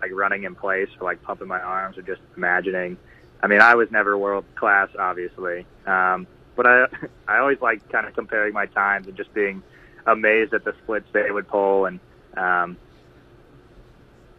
like 0.00 0.12
running 0.12 0.44
in 0.44 0.54
place 0.54 0.88
or 1.00 1.04
like 1.04 1.22
pumping 1.22 1.48
my 1.48 1.60
arms 1.60 1.98
or 1.98 2.02
just 2.02 2.20
imagining. 2.36 2.96
I 3.42 3.48
mean 3.48 3.60
i 3.60 3.74
was 3.74 3.90
never 3.90 4.16
world 4.16 4.44
class 4.54 4.88
obviously 4.98 5.66
um, 5.86 6.28
but 6.54 6.66
i 6.66 6.86
i 7.28 7.38
always 7.38 7.60
like 7.60 7.88
kind 7.90 8.06
of 8.06 8.14
comparing 8.14 8.52
my 8.52 8.66
times 8.66 9.08
and 9.08 9.16
just 9.16 9.34
being 9.34 9.62
amazed 10.06 10.54
at 10.54 10.64
the 10.64 10.74
splits 10.82 11.06
they 11.12 11.30
would 11.30 11.48
pull 11.48 11.86
and 11.86 11.98
um, 12.36 12.76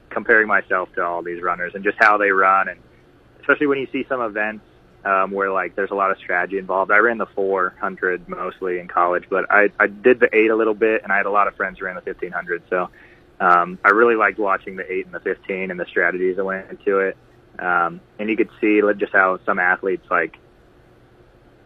comparing 0.10 0.48
myself 0.48 0.92
to 0.96 1.04
all 1.04 1.22
these 1.22 1.42
runners 1.42 1.74
and 1.76 1.84
just 1.84 1.98
how 2.00 2.18
they 2.18 2.32
run, 2.32 2.70
and 2.70 2.80
especially 3.40 3.68
when 3.68 3.78
you 3.78 3.88
see 3.92 4.06
some 4.10 4.22
events 4.22 4.66
um, 5.06 5.32
where 5.32 5.52
like 5.52 5.76
there's 5.76 5.92
a 5.92 5.96
lot 5.96 6.12
of 6.12 6.18
strategy 6.18 6.58
involved. 6.58 6.92
I 6.92 6.98
ran 6.98 7.18
the 7.18 7.26
400 7.28 8.28
mostly 8.28 8.80
in 8.80 8.88
college, 8.88 9.26
but 9.30 9.52
I 9.52 9.70
I 9.80 9.88
did 9.88 10.20
the 10.20 10.30
eight 10.36 10.50
a 10.50 10.56
little 10.56 10.74
bit, 10.74 11.04
and 11.04 11.12
I 11.12 11.18
had 11.18 11.26
a 11.26 11.32
lot 11.32 11.48
of 11.48 11.56
friends 11.56 11.80
who 11.80 11.86
ran 11.86 11.96
the 11.96 12.02
1500. 12.02 12.64
So 12.70 12.90
um, 13.40 13.80
I 13.84 13.90
really 13.90 14.16
liked 14.16 14.40
watching 14.40 14.76
the 14.76 14.92
eight 14.92 15.06
and 15.06 15.14
the 15.14 15.20
15 15.20 15.72
and 15.72 15.80
the 15.80 15.86
strategies 15.86 16.38
that 16.38 16.46
went 16.46 16.70
into 16.70 17.00
it. 17.00 17.18
Um, 17.60 18.02
and 18.20 18.30
you 18.30 18.38
could 18.38 18.50
see 18.62 18.82
just 18.98 19.14
how 19.14 19.40
some 19.46 19.60
athletes 19.60 20.06
like. 20.10 20.38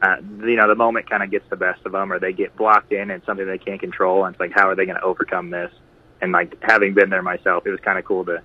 Uh, 0.03 0.15
you 0.39 0.55
know, 0.55 0.67
the 0.67 0.73
moment 0.73 1.07
kind 1.07 1.21
of 1.21 1.29
gets 1.29 1.47
the 1.51 1.55
best 1.55 1.79
of 1.85 1.91
them, 1.91 2.11
or 2.11 2.17
they 2.17 2.33
get 2.33 2.55
blocked 2.55 2.91
in 2.91 3.11
and 3.11 3.21
something 3.23 3.45
they 3.45 3.59
can't 3.59 3.79
control, 3.79 4.25
and 4.25 4.33
it's 4.33 4.39
like, 4.39 4.51
how 4.51 4.67
are 4.67 4.73
they 4.73 4.85
going 4.85 4.97
to 4.97 5.03
overcome 5.03 5.51
this? 5.51 5.71
and 6.21 6.31
like 6.31 6.55
having 6.61 6.93
been 6.93 7.09
there 7.09 7.21
myself, 7.21 7.65
it 7.65 7.71
was 7.71 7.79
kind 7.81 7.97
of 7.97 8.05
cool 8.05 8.23
to 8.25 8.41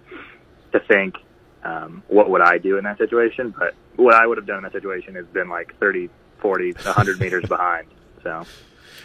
to 0.73 0.81
think 0.81 1.16
um, 1.62 2.02
what 2.09 2.31
would 2.31 2.40
I 2.40 2.59
do 2.59 2.78
in 2.78 2.85
that 2.85 2.99
situation. 2.99 3.55
But 3.57 3.75
what 3.96 4.14
I 4.14 4.26
would 4.26 4.38
have 4.38 4.46
done 4.46 4.58
in 4.58 4.62
that 4.64 4.72
situation 4.72 5.14
has 5.14 5.26
been 5.26 5.48
like 5.48 5.78
30, 5.78 6.08
40, 6.38 6.72
100 6.72 7.20
meters 7.20 7.44
behind. 7.48 7.88
So. 8.22 8.44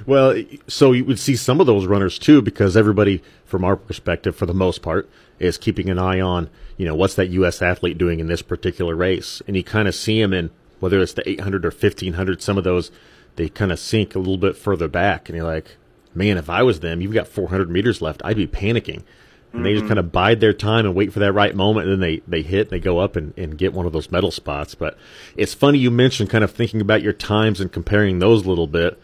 Well, 0.05 0.41
so 0.67 0.91
you 0.91 1.05
would 1.05 1.19
see 1.19 1.35
some 1.35 1.59
of 1.59 1.67
those 1.67 1.85
runners 1.85 2.17
too, 2.17 2.41
because 2.41 2.75
everybody, 2.75 3.21
from 3.45 3.63
our 3.63 3.75
perspective, 3.75 4.35
for 4.35 4.45
the 4.45 4.53
most 4.53 4.81
part, 4.81 5.09
is 5.39 5.57
keeping 5.57 5.89
an 5.89 5.99
eye 5.99 6.19
on, 6.19 6.49
you 6.77 6.85
know, 6.85 6.95
what's 6.95 7.15
that 7.15 7.29
U.S. 7.29 7.61
athlete 7.61 7.97
doing 7.97 8.19
in 8.19 8.27
this 8.27 8.41
particular 8.41 8.95
race, 8.95 9.41
and 9.47 9.55
you 9.55 9.63
kind 9.63 9.87
of 9.87 9.95
see 9.95 10.21
them 10.21 10.33
in 10.33 10.51
whether 10.79 10.99
it's 10.99 11.13
the 11.13 11.27
800 11.29 11.65
or 11.65 11.69
1500. 11.69 12.41
Some 12.41 12.57
of 12.57 12.63
those 12.63 12.91
they 13.35 13.49
kind 13.49 13.71
of 13.71 13.79
sink 13.79 14.15
a 14.15 14.19
little 14.19 14.37
bit 14.37 14.57
further 14.57 14.87
back, 14.87 15.29
and 15.29 15.35
you're 15.35 15.45
like, 15.45 15.77
man, 16.13 16.37
if 16.37 16.49
I 16.49 16.63
was 16.63 16.79
them, 16.79 17.01
you've 17.01 17.13
got 17.13 17.27
400 17.27 17.69
meters 17.69 18.01
left, 18.01 18.21
I'd 18.25 18.37
be 18.37 18.47
panicking. 18.47 19.03
And 19.51 19.59
mm-hmm. 19.59 19.63
they 19.63 19.73
just 19.73 19.81
mm-hmm. 19.81 19.89
kind 19.89 19.99
of 19.99 20.11
bide 20.11 20.39
their 20.39 20.53
time 20.53 20.85
and 20.85 20.95
wait 20.95 21.11
for 21.11 21.19
that 21.19 21.33
right 21.33 21.55
moment, 21.55 21.87
and 21.87 21.93
then 21.93 21.99
they, 21.99 22.21
they 22.27 22.41
hit, 22.41 22.69
they 22.69 22.79
go 22.79 22.99
up 22.99 23.15
and, 23.15 23.33
and 23.37 23.57
get 23.57 23.73
one 23.73 23.85
of 23.85 23.93
those 23.93 24.11
medal 24.11 24.31
spots. 24.31 24.75
But 24.75 24.97
it's 25.35 25.53
funny 25.53 25.79
you 25.79 25.91
mentioned 25.91 26.29
kind 26.29 26.43
of 26.43 26.51
thinking 26.51 26.81
about 26.81 27.01
your 27.01 27.13
times 27.13 27.59
and 27.59 27.71
comparing 27.71 28.19
those 28.19 28.45
a 28.45 28.49
little 28.49 28.67
bit. 28.67 28.99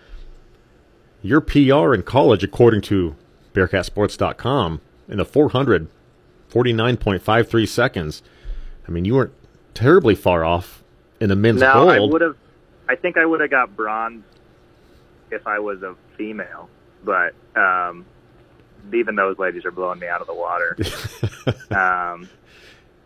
Your 1.22 1.42
PR 1.42 1.94
in 1.94 2.04
college, 2.04 2.44
according 2.44 2.82
to 2.82 3.16
BearcatSports.com, 3.54 4.82
in 5.10 5.18
the 5.18 5.26
400, 5.26 5.88
49.53 6.50 7.68
seconds. 7.68 8.22
I 8.88 8.92
mean, 8.92 9.06
you 9.06 9.16
weren't 9.16 9.34
terribly 9.74 10.16
far 10.16 10.46
off 10.46 10.84
in 11.20 11.30
the 11.30 11.36
men's 11.36 11.62
no, 11.62 11.74
gold. 11.74 11.90
I 11.90 12.00
would 12.00 12.22
have. 12.22 12.38
I 12.88 12.96
think 12.96 13.18
I 13.18 13.26
would 13.26 13.42
have 13.42 13.50
got 13.50 13.76
bronze 13.76 14.24
if 15.30 15.46
I 15.46 15.60
was 15.60 15.82
a 15.84 15.96
female 16.16 16.70
but 17.04 17.34
um, 17.56 18.06
even 18.94 19.16
those 19.16 19.38
ladies 19.38 19.66
are 19.66 19.72
blowing 19.72 20.00
me 20.00 20.08
out 20.08 20.22
of 20.22 20.28
the 20.28 20.34
water. 20.34 20.78
um, 21.72 22.30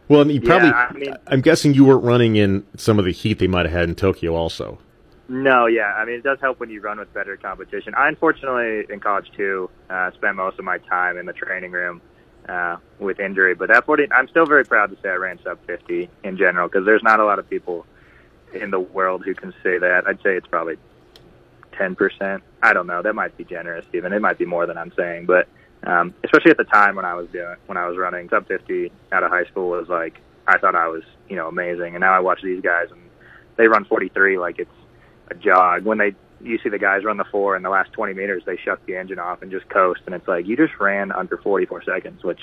well, 0.08 0.30
you 0.30 0.41
probably. 0.41 0.70
Yeah, 0.70 0.88
I 0.89 0.94
mean, 0.94 1.15
I'm 1.28 1.41
guessing 1.41 1.74
you 1.74 1.86
weren't 1.86 2.04
running 2.04 2.36
in 2.36 2.65
some 2.76 3.00
of 3.00 3.06
the 3.06 3.12
heat 3.12 3.39
they 3.39 3.48
might 3.48 3.65
have 3.65 3.74
had 3.74 3.89
in 3.89 3.96
Tokyo, 3.96 4.36
also. 4.36 4.80
No, 5.30 5.65
yeah. 5.65 5.94
I 5.96 6.04
mean, 6.04 6.15
it 6.15 6.24
does 6.24 6.39
help 6.41 6.60
when 6.60 6.70
you 6.70 6.82
run 6.82 7.00
with 7.00 7.13
better 7.13 7.38
competition. 7.38 7.94
I 7.96 8.10
unfortunately 8.10 8.94
in 8.94 9.00
college 9.00 9.32
too 9.36 9.70
uh, 9.89 10.12
spent 10.12 10.36
most 10.36 10.60
of 10.60 10.65
my 10.65 10.78
time 10.80 11.17
in 11.17 11.26
the 11.26 11.34
training 11.34 11.72
room 11.72 12.02
uh, 12.50 12.78
with 13.00 13.20
injury, 13.22 13.56
but 13.56 13.70
that 13.70 13.86
40, 13.86 14.12
I'm 14.12 14.28
still 14.28 14.46
very 14.46 14.65
proud 14.65 14.89
to 14.89 14.98
say 15.02 15.08
I 15.08 15.15
ran 15.15 15.39
sub 15.41 15.60
50 15.65 16.10
in 16.26 16.38
general 16.38 16.67
because 16.67 16.86
there's 16.86 17.04
not 17.04 17.22
a 17.22 17.24
lot 17.24 17.39
of 17.39 17.50
people 17.50 17.86
in 18.54 18.72
the 18.72 18.80
world 18.80 19.24
who 19.24 19.34
can 19.34 19.54
say 19.63 19.78
that. 19.78 20.06
I'd 20.06 20.22
say 20.22 20.36
it's 20.36 20.48
probably 20.48 20.78
ten 21.72 21.96
percent. 21.96 22.44
I 22.62 22.74
don't 22.74 22.88
know. 22.88 23.02
That 23.02 23.15
might 23.15 23.36
be 23.38 23.44
generous, 23.44 23.86
even. 23.94 24.13
It 24.13 24.22
might 24.22 24.38
be 24.38 24.46
more 24.46 24.65
than 24.65 24.78
I'm 24.78 24.91
saying, 24.96 25.26
but 25.26 25.48
um, 25.84 26.13
especially 26.24 26.52
at 26.52 26.58
the 26.58 26.63
time 26.63 26.96
when 26.96 27.06
I 27.06 27.13
was 27.15 27.28
doing 27.30 27.56
when 27.65 27.78
I 27.78 27.88
was 27.88 27.98
running 27.98 28.30
sub 28.30 28.48
50 28.48 28.91
out 29.12 29.24
of 29.24 29.32
high 29.32 29.46
school 29.46 29.70
was 29.70 29.89
like 29.89 30.20
I 30.48 30.58
thought 30.58 30.76
I 30.76 30.88
was 30.88 31.04
you 31.30 31.36
know 31.36 31.48
amazing, 31.48 31.96
and 31.96 32.02
now 32.02 32.13
I 32.13 32.20
watch 32.20 32.41
these 32.41 32.62
guys 32.62 32.88
and 32.91 33.02
they 33.58 33.67
run 33.67 33.86
43 33.86 34.38
like 34.38 34.60
it's 34.60 34.72
a 35.30 35.36
jog. 35.36 35.86
When 35.86 35.98
they 35.98 36.15
you 36.41 36.58
see 36.63 36.70
the 36.70 36.80
guys 36.80 37.04
run 37.04 37.17
the 37.17 37.26
four 37.26 37.56
in 37.56 37.63
the 37.63 37.70
last 37.70 37.94
20 37.94 38.13
meters, 38.13 38.44
they 38.46 38.58
shut 38.58 38.84
the 38.86 38.96
engine 38.96 39.20
off 39.20 39.41
and 39.41 39.52
just 39.52 39.70
coast, 39.70 40.02
and 40.06 40.15
it's 40.15 40.28
like 40.28 40.48
you 40.48 40.58
just 40.58 40.80
ran 40.80 41.12
under 41.12 41.38
44 41.38 41.84
seconds, 41.84 42.24
which 42.24 42.41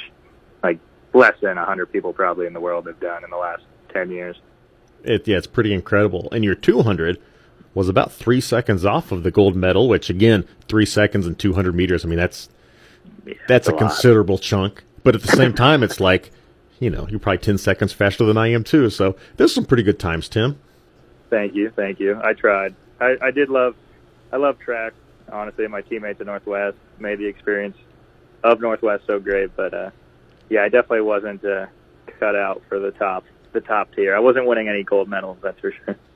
like 0.62 0.78
less 1.14 1.34
than 1.40 1.56
100 1.56 1.86
people 1.86 2.12
probably 2.12 2.46
in 2.46 2.52
the 2.52 2.60
world 2.60 2.86
have 2.86 3.00
done 3.00 3.24
in 3.24 3.30
the 3.30 3.36
last 3.36 3.62
10 3.92 4.10
years. 4.10 4.36
It, 5.04 5.26
yeah, 5.26 5.36
it's 5.36 5.46
pretty 5.46 5.72
incredible. 5.72 6.28
And 6.32 6.44
your 6.44 6.54
200 6.54 7.20
was 7.74 7.88
about 7.88 8.12
three 8.12 8.40
seconds 8.40 8.84
off 8.84 9.12
of 9.12 9.22
the 9.22 9.30
gold 9.30 9.54
medal, 9.54 9.88
which 9.88 10.10
again, 10.10 10.46
three 10.66 10.86
seconds 10.86 11.26
and 11.26 11.38
200 11.38 11.74
meters. 11.74 12.04
I 12.04 12.08
mean, 12.08 12.18
that's 12.18 12.48
yeah, 13.28 13.34
that's 13.46 13.68
a, 13.68 13.74
a 13.74 13.78
considerable 13.78 14.38
chunk. 14.38 14.84
But 15.02 15.14
at 15.14 15.22
the 15.22 15.36
same 15.36 15.54
time, 15.66 15.82
it's 15.82 16.00
like, 16.00 16.30
you 16.80 16.90
know, 16.90 17.06
you're 17.08 17.20
probably 17.20 17.38
10 17.38 17.58
seconds 17.58 17.92
faster 17.92 18.24
than 18.24 18.36
I 18.36 18.48
am 18.48 18.64
too. 18.64 18.90
So 18.90 19.16
there's 19.36 19.54
some 19.54 19.64
pretty 19.64 19.82
good 19.82 19.98
times, 19.98 20.28
Tim. 20.28 20.58
Thank 21.30 21.54
you, 21.54 21.70
thank 21.70 22.00
you. 22.00 22.18
I 22.22 22.32
tried. 22.32 22.74
I, 23.00 23.16
I 23.20 23.30
did 23.30 23.48
love, 23.48 23.76
I 24.32 24.36
love 24.36 24.58
track. 24.58 24.94
Honestly, 25.30 25.68
my 25.68 25.82
teammates 25.82 26.20
at 26.20 26.26
Northwest 26.26 26.76
made 26.98 27.18
the 27.18 27.26
experience 27.26 27.76
of 28.42 28.60
Northwest 28.60 29.04
so 29.06 29.20
great. 29.20 29.54
But 29.54 29.74
uh, 29.74 29.90
yeah, 30.48 30.62
I 30.62 30.70
definitely 30.70 31.02
wasn't 31.02 31.44
uh, 31.44 31.66
cut 32.18 32.34
out 32.34 32.62
for 32.68 32.78
the 32.78 32.92
top, 32.92 33.24
the 33.52 33.60
top 33.60 33.94
tier. 33.94 34.16
I 34.16 34.20
wasn't 34.20 34.46
winning 34.46 34.68
any 34.68 34.84
gold 34.84 35.08
medals, 35.08 35.38
that's 35.42 35.60
for 35.60 35.72
sure 35.72 35.96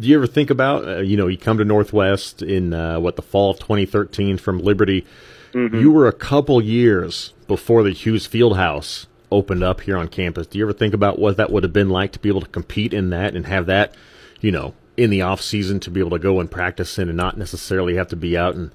do 0.00 0.08
you 0.08 0.16
ever 0.16 0.26
think 0.26 0.50
about 0.50 0.88
uh, 0.88 0.98
you 0.98 1.16
know 1.16 1.26
you 1.26 1.36
come 1.36 1.58
to 1.58 1.64
Northwest 1.64 2.42
in 2.42 2.72
uh, 2.72 2.98
what 2.98 3.16
the 3.16 3.22
fall 3.22 3.50
of 3.50 3.58
2013 3.58 4.38
from 4.38 4.58
Liberty? 4.58 5.06
Mm-hmm. 5.52 5.78
You 5.78 5.90
were 5.90 6.06
a 6.06 6.12
couple 6.12 6.62
years 6.62 7.34
before 7.46 7.82
the 7.82 7.90
Hughes 7.90 8.26
Fieldhouse 8.26 9.06
opened 9.30 9.62
up 9.62 9.82
here 9.82 9.96
on 9.96 10.08
campus. 10.08 10.46
Do 10.46 10.58
you 10.58 10.64
ever 10.64 10.72
think 10.72 10.94
about 10.94 11.18
what 11.18 11.36
that 11.36 11.50
would 11.50 11.62
have 11.62 11.72
been 11.72 11.88
like 11.88 12.12
to 12.12 12.18
be 12.18 12.28
able 12.28 12.40
to 12.40 12.48
compete 12.48 12.92
in 12.92 13.10
that 13.10 13.34
and 13.34 13.46
have 13.46 13.66
that, 13.66 13.94
you 14.40 14.50
know, 14.50 14.74
in 14.96 15.10
the 15.10 15.22
off 15.22 15.40
season 15.40 15.80
to 15.80 15.90
be 15.90 16.00
able 16.00 16.10
to 16.10 16.18
go 16.18 16.40
and 16.40 16.50
practice 16.50 16.98
in 16.98 17.08
and 17.08 17.16
not 17.16 17.36
necessarily 17.36 17.96
have 17.96 18.08
to 18.08 18.16
be 18.16 18.36
out 18.36 18.54
in 18.54 18.70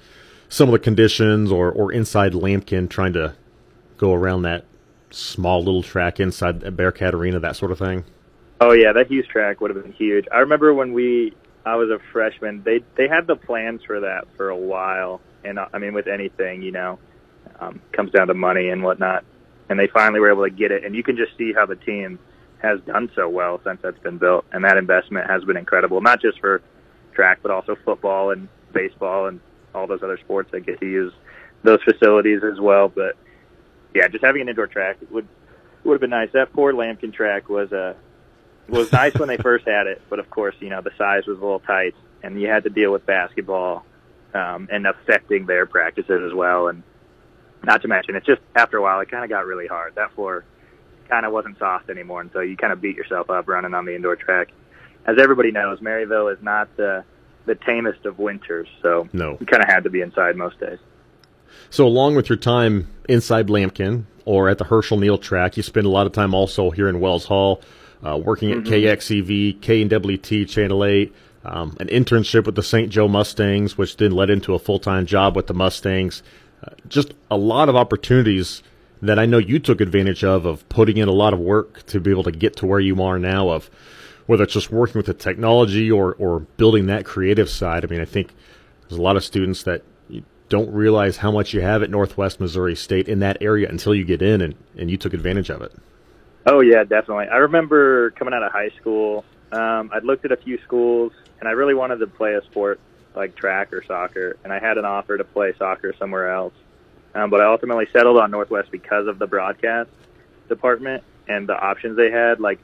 some 0.49 0.69
of 0.69 0.73
the 0.73 0.79
conditions 0.79 1.51
or 1.51 1.71
or 1.71 1.91
inside 1.91 2.33
Lamkin 2.33 2.89
trying 2.89 3.13
to 3.13 3.35
go 3.97 4.13
around 4.13 4.43
that 4.43 4.65
small 5.11 5.63
little 5.63 5.83
track 5.83 6.19
inside 6.19 6.75
Bearcat 6.75 7.13
Arena, 7.13 7.39
that 7.39 7.55
sort 7.55 7.71
of 7.71 7.79
thing? 7.79 8.03
Oh 8.61 8.71
yeah, 8.71 8.93
that 8.93 9.07
Hughes 9.07 9.27
track 9.27 9.61
would 9.61 9.73
have 9.73 9.83
been 9.83 9.93
huge. 9.93 10.25
I 10.31 10.39
remember 10.39 10.73
when 10.73 10.93
we 10.93 11.33
I 11.65 11.75
was 11.75 11.89
a 11.89 11.99
freshman, 12.11 12.61
they 12.63 12.83
they 12.95 13.07
had 13.07 13.27
the 13.27 13.35
plans 13.35 13.81
for 13.85 13.99
that 14.01 14.27
for 14.37 14.49
a 14.49 14.57
while, 14.57 15.21
and 15.43 15.57
uh, 15.57 15.67
I 15.73 15.79
mean 15.79 15.93
with 15.93 16.07
anything, 16.07 16.61
you 16.61 16.71
know, 16.71 16.99
um, 17.59 17.81
comes 17.91 18.11
down 18.11 18.27
to 18.27 18.33
money 18.33 18.69
and 18.69 18.83
whatnot, 18.83 19.25
and 19.69 19.79
they 19.79 19.87
finally 19.87 20.19
were 20.19 20.31
able 20.31 20.43
to 20.43 20.51
get 20.51 20.71
it, 20.71 20.83
and 20.83 20.95
you 20.95 21.03
can 21.03 21.17
just 21.17 21.35
see 21.37 21.53
how 21.53 21.65
the 21.65 21.75
team 21.75 22.19
has 22.59 22.79
done 22.81 23.11
so 23.15 23.27
well 23.27 23.59
since 23.63 23.79
that's 23.81 23.99
been 23.99 24.17
built, 24.17 24.45
and 24.51 24.63
that 24.63 24.77
investment 24.77 25.29
has 25.29 25.43
been 25.43 25.57
incredible, 25.57 26.01
not 26.01 26.21
just 26.21 26.39
for 26.39 26.61
track, 27.13 27.39
but 27.41 27.51
also 27.51 27.75
football 27.83 28.31
and 28.31 28.47
baseball 28.73 29.27
and 29.27 29.39
all 29.73 29.87
those 29.87 30.03
other 30.03 30.17
sports 30.17 30.49
that 30.51 30.65
get 30.65 30.79
to 30.79 30.85
use 30.85 31.13
those 31.63 31.81
facilities 31.83 32.41
as 32.43 32.59
well. 32.59 32.89
But 32.89 33.17
yeah, 33.93 34.07
just 34.07 34.23
having 34.23 34.41
an 34.41 34.49
indoor 34.49 34.67
track 34.67 34.97
would 35.09 35.27
would 35.83 35.93
have 35.93 36.01
been 36.01 36.09
nice. 36.11 36.29
That 36.33 36.53
poor 36.53 36.73
Lamkin 36.73 37.13
track 37.13 37.49
was 37.49 37.71
a 37.71 37.95
was 38.67 38.91
nice 38.91 39.13
when 39.15 39.27
they 39.27 39.37
first 39.37 39.67
had 39.67 39.87
it, 39.87 40.01
but 40.09 40.19
of 40.19 40.29
course, 40.29 40.55
you 40.59 40.69
know, 40.69 40.81
the 40.81 40.91
size 40.97 41.25
was 41.27 41.37
a 41.37 41.41
little 41.41 41.59
tight, 41.59 41.95
and 42.23 42.39
you 42.41 42.47
had 42.47 42.63
to 42.63 42.69
deal 42.69 42.91
with 42.91 43.05
basketball 43.05 43.85
um, 44.33 44.67
and 44.71 44.87
affecting 44.87 45.45
their 45.45 45.65
practices 45.65 46.21
as 46.25 46.33
well. 46.33 46.67
And 46.67 46.83
not 47.63 47.81
to 47.83 47.87
mention, 47.87 48.15
it's 48.15 48.25
just 48.25 48.41
after 48.55 48.77
a 48.77 48.81
while, 48.81 48.99
it 49.01 49.09
kind 49.09 49.23
of 49.23 49.29
got 49.29 49.45
really 49.45 49.67
hard. 49.67 49.95
That 49.95 50.13
floor 50.13 50.43
kind 51.09 51.25
of 51.25 51.31
wasn't 51.31 51.57
soft 51.59 51.89
anymore, 51.89 52.21
and 52.21 52.31
so 52.33 52.39
you 52.39 52.57
kind 52.57 52.73
of 52.73 52.81
beat 52.81 52.95
yourself 52.95 53.29
up 53.29 53.47
running 53.47 53.73
on 53.73 53.85
the 53.85 53.95
indoor 53.95 54.15
track. 54.15 54.49
As 55.05 55.17
everybody 55.19 55.51
knows, 55.51 55.79
Maryville 55.79 56.33
is 56.33 56.41
not 56.41 56.75
the 56.77 57.03
the 57.45 57.53
tamest 57.53 58.03
of 58.07 58.17
winters, 58.17 58.67
so 58.81 59.07
no. 59.13 59.37
you 59.39 59.45
kind 59.45 59.61
of 59.61 59.69
had 59.69 59.83
to 59.83 59.89
be 59.91 60.01
inside 60.01 60.35
most 60.35 60.59
days. 60.59 60.79
So, 61.69 61.85
along 61.85 62.15
with 62.15 62.27
your 62.27 62.39
time 62.39 62.87
inside 63.07 63.47
Lamkin 63.47 64.05
or 64.25 64.49
at 64.49 64.57
the 64.57 64.63
Herschel 64.63 64.97
Neil 64.97 65.19
track, 65.19 65.55
you 65.55 65.61
spend 65.61 65.85
a 65.85 65.89
lot 65.89 66.07
of 66.07 66.11
time 66.11 66.33
also 66.33 66.71
here 66.71 66.89
in 66.89 66.99
Wells 66.99 67.25
Hall 67.25 67.61
uh, 68.03 68.17
working 68.17 68.51
at 68.51 68.59
mm-hmm. 68.59 68.73
KXCV, 68.73 69.59
KNWT 69.59 70.47
Channel 70.47 70.85
8, 70.85 71.15
um, 71.45 71.77
an 71.79 71.87
internship 71.87 72.45
with 72.45 72.55
the 72.55 72.63
St. 72.63 72.89
Joe 72.89 73.07
Mustangs, 73.07 73.77
which 73.77 73.97
then 73.97 74.11
led 74.11 74.29
into 74.29 74.53
a 74.53 74.59
full 74.59 74.79
time 74.79 75.05
job 75.05 75.35
with 75.35 75.47
the 75.47 75.53
Mustangs. 75.53 76.23
Uh, 76.63 76.71
just 76.87 77.13
a 77.29 77.37
lot 77.37 77.69
of 77.69 77.75
opportunities 77.75 78.63
that 79.01 79.19
I 79.19 79.25
know 79.25 79.37
you 79.37 79.59
took 79.59 79.81
advantage 79.81 80.23
of, 80.23 80.45
of 80.45 80.67
putting 80.69 80.97
in 80.97 81.07
a 81.07 81.13
lot 81.13 81.33
of 81.33 81.39
work 81.39 81.85
to 81.87 81.99
be 81.99 82.09
able 82.11 82.23
to 82.23 82.31
get 82.31 82.55
to 82.57 82.65
where 82.65 82.79
you 82.79 83.01
are 83.03 83.19
now, 83.19 83.49
of 83.49 83.69
whether 84.25 84.43
it's 84.43 84.53
just 84.53 84.71
working 84.71 84.97
with 84.97 85.05
the 85.05 85.13
technology 85.13 85.91
or, 85.91 86.15
or 86.15 86.41
building 86.57 86.87
that 86.87 87.05
creative 87.05 87.49
side. 87.49 87.85
I 87.85 87.87
mean, 87.87 88.01
I 88.01 88.05
think 88.05 88.33
there's 88.81 88.97
a 88.97 89.03
lot 89.03 89.15
of 89.15 89.23
students 89.23 89.63
that 89.63 89.83
don't 90.49 90.71
realize 90.71 91.17
how 91.17 91.31
much 91.31 91.53
you 91.53 91.61
have 91.61 91.83
at 91.83 91.89
Northwest 91.89 92.39
Missouri 92.39 92.75
State 92.75 93.07
in 93.07 93.19
that 93.19 93.37
area 93.41 93.67
until 93.67 93.95
you 93.95 94.05
get 94.05 94.21
in, 94.21 94.41
and, 94.41 94.55
and 94.77 94.89
you 94.89 94.97
took 94.97 95.13
advantage 95.13 95.49
of 95.49 95.61
it. 95.61 95.73
Oh, 96.45 96.59
yeah, 96.61 96.83
definitely. 96.83 97.27
I 97.27 97.37
remember 97.37 98.11
coming 98.11 98.33
out 98.33 98.43
of 98.43 98.51
high 98.51 98.69
school, 98.79 99.25
um, 99.51 99.89
I'd 99.93 100.03
looked 100.03 100.25
at 100.25 100.31
a 100.31 100.37
few 100.37 100.59
schools, 100.63 101.11
and 101.39 101.49
I 101.49 101.53
really 101.53 101.73
wanted 101.73 101.97
to 101.97 102.07
play 102.07 102.35
a 102.35 102.43
sport 102.43 102.79
like 103.15 103.35
track 103.35 103.73
or 103.73 103.83
soccer, 103.83 104.37
and 104.43 104.51
I 104.51 104.59
had 104.59 104.77
an 104.77 104.85
offer 104.85 105.17
to 105.17 105.23
play 105.23 105.53
soccer 105.57 105.93
somewhere 105.97 106.31
else. 106.31 106.53
Um, 107.15 107.29
but 107.29 107.39
I 107.41 107.45
ultimately 107.45 107.87
settled 107.93 108.17
on 108.17 108.29
Northwest 108.29 108.69
because 108.71 109.07
of 109.07 109.19
the 109.19 109.27
broadcast 109.27 109.89
department 110.49 111.03
and 111.27 111.47
the 111.47 111.57
options 111.57 111.95
they 111.95 112.11
had. 112.11 112.41
Like, 112.41 112.59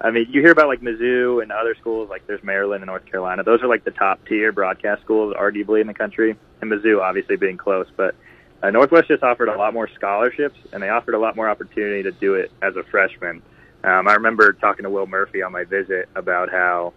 I 0.00 0.10
mean, 0.10 0.26
you 0.28 0.40
hear 0.40 0.50
about 0.50 0.66
like 0.66 0.80
Mizzou 0.80 1.40
and 1.40 1.52
other 1.52 1.76
schools, 1.76 2.10
like 2.10 2.26
there's 2.26 2.42
Maryland 2.42 2.82
and 2.82 2.88
North 2.88 3.06
Carolina. 3.06 3.44
Those 3.44 3.62
are 3.62 3.68
like 3.68 3.84
the 3.84 3.92
top 3.92 4.26
tier 4.26 4.50
broadcast 4.50 5.02
schools, 5.02 5.34
arguably 5.38 5.80
in 5.80 5.86
the 5.86 5.94
country. 5.94 6.36
And 6.60 6.70
Mizzou, 6.70 7.00
obviously, 7.00 7.36
being 7.36 7.56
close, 7.56 7.86
but 7.96 8.16
uh, 8.62 8.70
Northwest 8.70 9.08
just 9.08 9.22
offered 9.22 9.48
a 9.48 9.56
lot 9.56 9.74
more 9.74 9.88
scholarships, 9.94 10.58
and 10.72 10.82
they 10.82 10.88
offered 10.88 11.14
a 11.14 11.18
lot 11.18 11.34
more 11.34 11.48
opportunity 11.48 12.02
to 12.04 12.12
do 12.12 12.34
it 12.34 12.52
as 12.62 12.76
a 12.76 12.82
freshman. 12.84 13.42
Um, 13.84 14.06
I 14.06 14.14
remember 14.14 14.52
talking 14.52 14.84
to 14.84 14.90
Will 14.90 15.06
Murphy 15.06 15.42
on 15.42 15.50
my 15.50 15.64
visit 15.64 16.08
about 16.14 16.50
how 16.50 16.92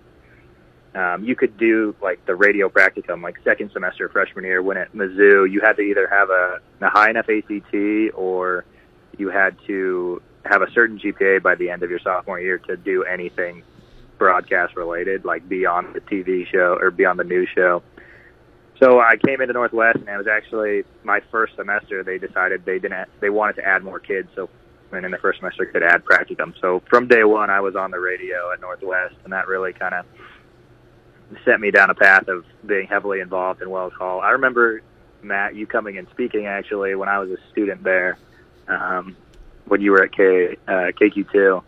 um, 0.93 1.23
you 1.23 1.35
could 1.35 1.57
do 1.57 1.95
like 2.01 2.23
the 2.25 2.35
radio 2.35 2.69
practicum, 2.69 3.23
like 3.23 3.37
second 3.43 3.71
semester 3.71 4.07
freshman 4.09 4.45
year. 4.45 4.61
When 4.61 4.77
at 4.77 4.93
Mizzou, 4.93 5.51
you 5.51 5.61
had 5.61 5.75
to 5.77 5.81
either 5.81 6.07
have 6.07 6.29
a, 6.29 6.59
a 6.81 6.89
high 6.89 7.09
enough 7.09 7.27
ACT 7.27 8.13
or 8.13 8.65
you 9.17 9.29
had 9.29 9.57
to 9.67 10.21
have 10.45 10.61
a 10.61 10.71
certain 10.71 10.99
GPA 10.99 11.41
by 11.41 11.55
the 11.55 11.69
end 11.69 11.81
of 11.81 11.89
your 11.89 11.99
sophomore 11.99 12.39
year 12.39 12.59
to 12.59 12.77
do 12.77 13.03
anything 13.03 13.63
broadcast 14.17 14.75
related, 14.75 15.25
like 15.25 15.47
be 15.49 15.65
on 15.65 15.91
the 15.93 16.01
TV 16.01 16.47
show 16.47 16.77
or 16.79 16.91
be 16.91 17.05
on 17.05 17.17
the 17.17 17.23
news 17.23 17.49
show. 17.53 17.83
So 18.79 18.99
I 18.99 19.15
came 19.15 19.41
into 19.41 19.53
Northwest, 19.53 19.99
and 19.99 20.09
it 20.09 20.17
was 20.17 20.27
actually 20.27 20.83
my 21.03 21.21
first 21.31 21.55
semester. 21.55 22.03
They 22.03 22.17
decided 22.17 22.65
they 22.65 22.79
didn't. 22.79 23.07
They 23.21 23.29
wanted 23.29 23.55
to 23.57 23.65
add 23.65 23.83
more 23.83 23.99
kids, 23.99 24.29
so 24.35 24.49
and 24.91 25.05
in 25.05 25.11
the 25.11 25.17
first 25.17 25.39
semester 25.39 25.65
could 25.65 25.83
add 25.83 26.03
practicum. 26.05 26.53
So 26.61 26.81
from 26.89 27.07
day 27.07 27.23
one, 27.23 27.49
I 27.49 27.59
was 27.59 27.75
on 27.75 27.91
the 27.91 27.99
radio 27.99 28.51
at 28.51 28.61
Northwest, 28.61 29.15
and 29.23 29.33
that 29.33 29.47
really 29.47 29.73
kind 29.73 29.93
of 29.93 30.05
set 31.43 31.59
me 31.59 31.71
down 31.71 31.89
a 31.89 31.95
path 31.95 32.27
of 32.27 32.45
being 32.65 32.87
heavily 32.87 33.19
involved 33.19 33.61
in 33.61 33.69
Wells 33.69 33.93
Hall. 33.93 34.21
I 34.21 34.31
remember 34.31 34.81
Matt, 35.21 35.55
you 35.55 35.65
coming 35.65 35.97
and 35.97 36.07
speaking 36.11 36.45
actually 36.45 36.95
when 36.95 37.09
I 37.09 37.19
was 37.19 37.31
a 37.31 37.37
student 37.51 37.83
there, 37.83 38.17
um, 38.67 39.15
when 39.65 39.81
you 39.81 39.91
were 39.91 40.03
at 40.03 40.11
K 40.11 40.57
uh, 40.67 40.91
KQ2, 41.01 41.63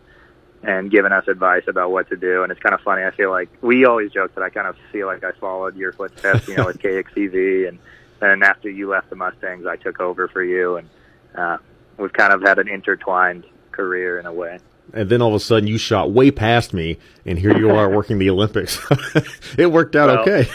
and 0.62 0.90
giving 0.90 1.12
us 1.12 1.28
advice 1.28 1.64
about 1.68 1.90
what 1.90 2.08
to 2.08 2.16
do. 2.16 2.42
And 2.42 2.50
it's 2.50 2.60
kind 2.60 2.74
of 2.74 2.80
funny. 2.80 3.04
I 3.04 3.10
feel 3.10 3.30
like 3.30 3.48
we 3.62 3.84
always 3.84 4.10
joke 4.12 4.34
that 4.34 4.42
I 4.42 4.50
kind 4.50 4.66
of 4.66 4.76
feel 4.92 5.06
like 5.06 5.24
I 5.24 5.32
followed 5.32 5.76
your 5.76 5.92
footsteps, 5.92 6.48
you 6.48 6.56
know, 6.56 6.66
with 6.66 6.78
KXCV, 6.82 7.68
and 7.68 7.78
then 8.20 8.42
after 8.42 8.68
you 8.68 8.88
left 8.88 9.10
the 9.10 9.16
Mustangs, 9.16 9.66
I 9.66 9.76
took 9.76 10.00
over 10.00 10.28
for 10.28 10.42
you, 10.42 10.76
and 10.76 10.88
uh, 11.34 11.58
we've 11.96 12.12
kind 12.12 12.32
of 12.32 12.42
had 12.42 12.58
an 12.58 12.68
intertwined 12.68 13.44
career 13.70 14.18
in 14.18 14.26
a 14.26 14.32
way 14.32 14.58
and 14.92 15.08
then 15.10 15.20
all 15.20 15.28
of 15.28 15.34
a 15.34 15.40
sudden 15.40 15.66
you 15.66 15.78
shot 15.78 16.10
way 16.10 16.30
past 16.30 16.72
me, 16.72 16.98
and 17.26 17.38
here 17.38 17.56
you 17.56 17.70
are 17.70 17.88
working 17.90 18.18
the 18.18 18.30
Olympics. 18.30 18.78
it 19.58 19.70
worked 19.70 19.96
out 19.96 20.08
well, 20.08 20.20
okay. 20.20 20.50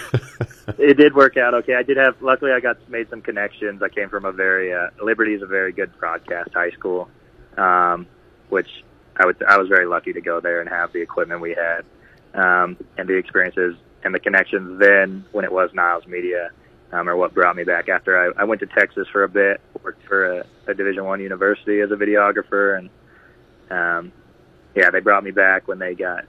it 0.78 0.98
did 0.98 1.13
work 1.13 1.38
out 1.38 1.54
okay. 1.54 1.76
I 1.76 1.84
did 1.84 1.98
have. 1.98 2.22
Luckily, 2.22 2.52
I 2.52 2.60
got 2.60 2.78
made 2.89 3.10
some 3.10 3.22
connections. 3.22 3.82
I 3.82 3.89
came 3.89 4.10
from 4.10 4.26
a 4.26 4.32
very 4.32 4.74
uh, 4.74 4.88
Liberty 5.02 5.34
is 5.34 5.42
a 5.42 5.48
very 5.48 5.72
good 5.72 5.98
broadcast 6.00 6.52
high 6.54 6.72
school, 6.72 7.10
um, 7.58 8.08
which 8.50 8.84
I 9.17 9.26
would 9.26 9.41
I 9.43 9.58
was 9.58 9.67
very 9.67 9.86
lucky 9.86 10.13
to 10.13 10.21
go 10.21 10.39
there 10.39 10.62
and 10.62 10.69
have 10.69 10.93
the 10.93 11.02
equipment 11.02 11.41
we 11.41 11.56
had, 11.56 11.86
um, 12.34 12.78
and 12.97 13.08
the 13.08 13.15
experiences 13.15 13.76
and 14.04 14.13
the 14.13 14.19
connections. 14.19 14.80
Then 14.80 15.26
when 15.32 15.45
it 15.45 15.52
was 15.52 15.69
Niles 15.73 16.08
Media. 16.08 16.52
Um, 16.91 17.10
or 17.10 17.15
what 17.17 17.34
brought 17.34 17.56
me 17.56 17.63
back 17.63 17.89
after 17.89 18.36
I, 18.38 18.43
I 18.43 18.43
went 18.43 18.60
to 18.62 18.67
Texas 18.67 19.08
for 19.12 19.23
a 19.23 19.28
bit, 19.28 19.60
worked 19.82 20.06
for 20.06 20.41
a, 20.41 20.45
a 20.67 20.76
Division 20.76 21.06
One 21.06 21.21
university 21.21 21.80
as 21.80 21.89
a 21.89 21.95
videographer, 21.95 22.78
and 22.78 22.89
um, 23.71 24.12
yeah, 24.76 24.91
they 24.91 24.99
brought 24.99 25.23
me 25.23 25.32
back 25.32 25.67
when 25.67 25.80
they 25.80 25.95
got 25.95 26.26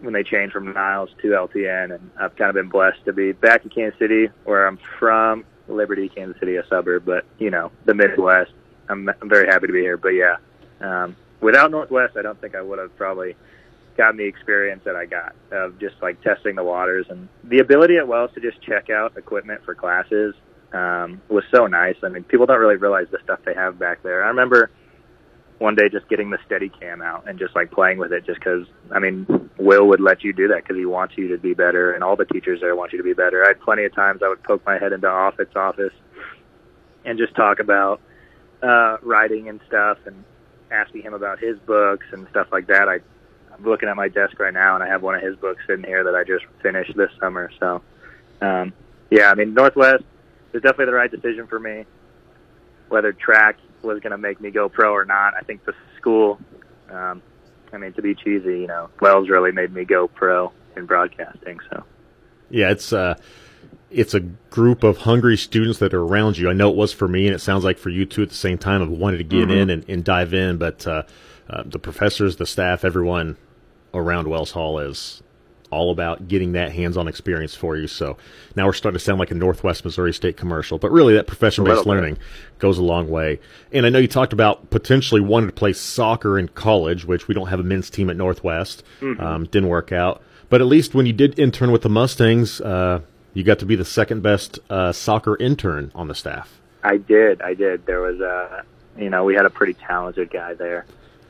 when 0.00 0.12
they 0.14 0.22
changed 0.22 0.52
from 0.52 0.72
Niles 0.72 1.10
to 1.22 1.28
LTN, 1.28 1.94
and 1.94 2.10
I've 2.18 2.34
kind 2.36 2.48
of 2.48 2.54
been 2.54 2.68
blessed 2.68 3.04
to 3.04 3.12
be 3.12 3.32
back 3.32 3.64
in 3.64 3.70
Kansas 3.70 3.98
City, 3.98 4.28
where 4.44 4.66
I'm 4.66 4.78
from. 4.98 5.44
Liberty, 5.68 6.08
Kansas 6.08 6.38
City, 6.40 6.56
a 6.56 6.66
suburb, 6.66 7.04
but 7.04 7.24
you 7.38 7.50
know 7.50 7.70
the 7.84 7.94
Midwest. 7.94 8.50
I'm 8.88 9.08
I'm 9.08 9.28
very 9.28 9.46
happy 9.46 9.68
to 9.68 9.72
be 9.72 9.80
here. 9.80 9.96
But 9.96 10.10
yeah, 10.10 10.36
um, 10.80 11.16
without 11.40 11.70
Northwest, 11.70 12.16
I 12.16 12.22
don't 12.22 12.40
think 12.40 12.54
I 12.54 12.62
would 12.62 12.78
have 12.78 12.96
probably 12.96 13.36
gotten 13.96 14.16
the 14.16 14.24
experience 14.24 14.82
that 14.84 14.96
I 14.96 15.06
got 15.06 15.34
of 15.50 15.78
just 15.78 15.96
like 16.00 16.20
testing 16.22 16.54
the 16.54 16.64
waters 16.64 17.06
and 17.10 17.28
the 17.44 17.58
ability 17.58 17.96
at 17.98 18.06
Wells 18.06 18.30
to 18.34 18.40
just 18.40 18.62
check 18.62 18.88
out 18.88 19.16
equipment 19.16 19.62
for 19.64 19.74
classes 19.74 20.34
um, 20.72 21.20
was 21.28 21.44
so 21.52 21.66
nice. 21.66 21.96
I 22.02 22.08
mean, 22.08 22.24
people 22.24 22.46
don't 22.46 22.60
really 22.60 22.76
realize 22.76 23.06
the 23.10 23.18
stuff 23.24 23.40
they 23.44 23.54
have 23.54 23.78
back 23.78 24.02
there. 24.02 24.24
I 24.24 24.28
remember 24.28 24.70
one 25.60 25.74
day 25.74 25.90
just 25.90 26.08
getting 26.08 26.30
the 26.30 26.38
steady 26.46 26.70
cam 26.70 27.02
out 27.02 27.28
and 27.28 27.38
just 27.38 27.54
like 27.54 27.70
playing 27.70 27.98
with 27.98 28.12
it 28.12 28.24
just 28.24 28.40
because 28.40 28.66
i 28.90 28.98
mean 28.98 29.26
will 29.58 29.86
would 29.86 30.00
let 30.00 30.24
you 30.24 30.32
do 30.32 30.48
that 30.48 30.62
because 30.62 30.76
he 30.76 30.86
wants 30.86 31.14
you 31.18 31.28
to 31.28 31.36
be 31.36 31.52
better 31.52 31.92
and 31.92 32.02
all 32.02 32.16
the 32.16 32.24
teachers 32.24 32.60
there 32.62 32.74
want 32.74 32.92
you 32.92 32.98
to 32.98 33.04
be 33.04 33.12
better 33.12 33.44
i 33.44 33.48
had 33.48 33.60
plenty 33.60 33.84
of 33.84 33.94
times 33.94 34.22
i 34.24 34.28
would 34.28 34.42
poke 34.42 34.64
my 34.64 34.78
head 34.78 34.92
into 34.92 35.06
office 35.06 35.48
office 35.54 35.92
and 37.04 37.18
just 37.18 37.34
talk 37.36 37.60
about 37.60 38.00
uh 38.62 38.96
writing 39.02 39.50
and 39.50 39.60
stuff 39.68 39.98
and 40.06 40.24
asking 40.70 41.02
him 41.02 41.14
about 41.14 41.38
his 41.38 41.58
books 41.60 42.06
and 42.12 42.26
stuff 42.28 42.48
like 42.52 42.66
that 42.66 42.88
i 42.88 42.98
i'm 43.54 43.64
looking 43.64 43.88
at 43.88 43.96
my 43.96 44.08
desk 44.08 44.38
right 44.38 44.54
now 44.54 44.74
and 44.74 44.84
i 44.84 44.88
have 44.88 45.02
one 45.02 45.14
of 45.14 45.22
his 45.22 45.36
books 45.36 45.62
sitting 45.66 45.84
here 45.84 46.04
that 46.04 46.14
i 46.14 46.24
just 46.24 46.44
finished 46.62 46.96
this 46.96 47.10
summer 47.20 47.50
so 47.58 47.82
um 48.40 48.72
yeah 49.10 49.30
i 49.30 49.34
mean 49.34 49.54
northwest 49.54 50.04
is 50.52 50.62
definitely 50.62 50.86
the 50.86 50.92
right 50.92 51.10
decision 51.10 51.46
for 51.46 51.58
me 51.58 51.84
whether 52.90 53.12
track 53.12 53.56
was 53.82 54.00
going 54.00 54.10
to 54.10 54.18
make 54.18 54.40
me 54.40 54.50
go 54.50 54.68
pro 54.68 54.92
or 54.92 55.04
not. 55.04 55.34
I 55.34 55.40
think 55.40 55.64
the 55.64 55.74
school, 55.96 56.38
um, 56.90 57.22
I 57.72 57.78
mean, 57.78 57.92
to 57.94 58.02
be 58.02 58.14
cheesy, 58.14 58.60
you 58.60 58.66
know, 58.66 58.90
Wells 59.00 59.28
really 59.28 59.52
made 59.52 59.72
me 59.72 59.84
go 59.84 60.08
pro 60.08 60.52
in 60.76 60.86
broadcasting. 60.86 61.60
So, 61.70 61.84
yeah, 62.50 62.70
it's 62.70 62.92
uh, 62.92 63.14
it's 63.90 64.14
a 64.14 64.20
group 64.20 64.84
of 64.84 64.98
hungry 64.98 65.36
students 65.36 65.78
that 65.80 65.92
are 65.92 66.02
around 66.02 66.38
you. 66.38 66.48
I 66.48 66.52
know 66.52 66.70
it 66.70 66.76
was 66.76 66.92
for 66.92 67.08
me, 67.08 67.26
and 67.26 67.34
it 67.34 67.40
sounds 67.40 67.64
like 67.64 67.78
for 67.78 67.90
you 67.90 68.06
too. 68.06 68.22
At 68.22 68.28
the 68.28 68.34
same 68.34 68.58
time, 68.58 68.82
of 68.82 68.88
wanted 68.90 69.18
to 69.18 69.24
get 69.24 69.48
mm-hmm. 69.48 69.50
in 69.50 69.70
and, 69.70 69.88
and, 69.88 70.04
dive 70.04 70.32
in, 70.32 70.58
but 70.58 70.86
uh, 70.86 71.02
uh, 71.48 71.64
the 71.66 71.78
professors, 71.78 72.36
the 72.36 72.46
staff, 72.46 72.84
everyone 72.84 73.36
around 73.92 74.28
Wells 74.28 74.52
Hall 74.52 74.78
is 74.78 75.22
all 75.70 75.92
about 75.92 76.26
getting 76.28 76.52
that 76.52 76.72
hands-on 76.72 77.06
experience 77.06 77.54
for 77.54 77.76
you. 77.76 77.86
So 77.86 78.16
now 78.56 78.66
we're 78.66 78.72
starting 78.72 78.98
to 78.98 79.04
sound 79.04 79.20
like 79.20 79.30
a 79.30 79.34
Northwest 79.34 79.84
Missouri 79.84 80.12
State 80.12 80.36
commercial, 80.36 80.78
but 80.78 80.90
really 80.90 81.14
that 81.14 81.28
professional-based 81.28 81.86
learning 81.86 82.18
goes 82.58 82.78
a 82.78 82.82
long 82.82 83.08
way. 83.08 83.38
And 83.72 83.86
I 83.86 83.88
know 83.88 84.00
you 84.00 84.08
talked 84.08 84.32
about 84.32 84.70
potentially 84.70 85.20
wanting 85.20 85.48
to 85.48 85.54
play 85.54 85.72
soccer 85.72 86.38
in 86.38 86.48
college, 86.48 87.04
which 87.04 87.28
we 87.28 87.34
don't 87.34 87.48
have 87.48 87.60
a 87.60 87.64
men's 87.64 87.88
team 87.88 88.10
at 88.10 88.16
Northwest. 88.16 88.82
Mm-hmm. 89.00 89.22
Um, 89.22 89.44
didn't 89.46 89.68
work 89.68 89.92
out, 89.92 90.22
but 90.48 90.60
at 90.60 90.66
least 90.66 90.94
when 90.94 91.06
you 91.06 91.12
did 91.12 91.38
intern 91.38 91.70
with 91.70 91.82
the 91.82 91.88
Mustangs, 91.88 92.60
uh, 92.60 93.00
you 93.34 93.42
got 93.42 93.58
to 93.60 93.66
be 93.66 93.76
the 93.76 93.84
second 93.84 94.22
best 94.22 94.58
uh, 94.68 94.92
soccer 94.92 95.36
intern 95.36 95.92
on 95.94 96.08
the 96.08 96.14
staff. 96.14 96.60
I 96.82 96.96
did. 96.96 97.42
I 97.42 97.54
did. 97.54 97.86
There 97.86 98.00
was 98.00 98.20
a, 98.20 98.64
you 98.96 99.10
know, 99.10 99.24
we 99.24 99.34
had 99.34 99.46
a 99.46 99.50
pretty 99.50 99.74
talented 99.74 100.30
guy 100.30 100.54
there. 100.54 100.86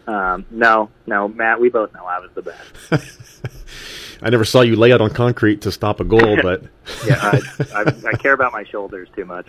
Um, 0.07 0.47
no, 0.51 0.91
no, 1.07 1.29
Matt, 1.29 1.61
we 1.61 1.69
both 1.69 1.93
know 1.95 2.05
I 2.05 2.19
was 2.19 2.31
the 2.35 2.43
best. 2.43 4.21
I 4.23 4.31
never 4.31 4.45
saw 4.45 4.61
you 4.63 4.77
lay 4.77 4.93
out 4.93 5.01
on 5.01 5.11
concrete 5.11 5.63
to 5.63 5.73
stop 5.73 6.01
a 6.01 6.05
goal, 6.05 6.37
but 6.43 6.65
yeah, 7.07 7.19
I, 7.21 7.41
I, 7.75 7.81
I, 8.09 8.13
care 8.17 8.33
about 8.33 8.53
my 8.53 8.65
shoulders 8.65 9.09
too 9.15 9.25
much. 9.25 9.47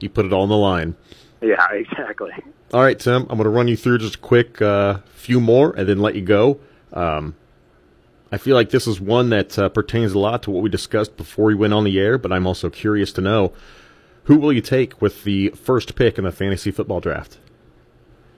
you 0.00 0.08
put 0.08 0.24
it 0.24 0.32
all 0.32 0.42
on 0.42 0.48
the 0.48 0.56
line. 0.56 0.94
Yeah, 1.40 1.66
exactly. 1.72 2.32
All 2.72 2.82
right, 2.82 2.98
Tim. 2.98 3.22
I'm 3.22 3.38
going 3.38 3.44
to 3.44 3.50
run 3.50 3.68
you 3.68 3.76
through 3.76 3.98
just 3.98 4.16
a 4.16 4.18
quick 4.18 4.60
uh, 4.60 4.98
few 5.14 5.40
more 5.40 5.72
and 5.72 5.88
then 5.88 5.98
let 6.00 6.14
you 6.14 6.22
go. 6.22 6.60
Um, 6.92 7.34
I 8.30 8.36
feel 8.36 8.54
like 8.54 8.70
this 8.70 8.86
is 8.86 9.00
one 9.00 9.30
that 9.30 9.58
uh, 9.58 9.68
pertains 9.68 10.12
a 10.12 10.18
lot 10.18 10.42
to 10.42 10.50
what 10.50 10.62
we 10.62 10.68
discussed 10.68 11.16
before 11.16 11.46
we 11.46 11.54
went 11.54 11.72
on 11.72 11.84
the 11.84 11.98
air, 11.98 12.18
but 12.18 12.32
I'm 12.32 12.46
also 12.46 12.68
curious 12.68 13.12
to 13.14 13.20
know 13.20 13.52
who 14.24 14.36
will 14.36 14.52
you 14.52 14.60
take 14.60 15.00
with 15.00 15.24
the 15.24 15.48
first 15.50 15.94
pick 15.94 16.18
in 16.18 16.24
the 16.24 16.32
fantasy 16.32 16.70
football 16.70 17.00
draft? 17.00 17.38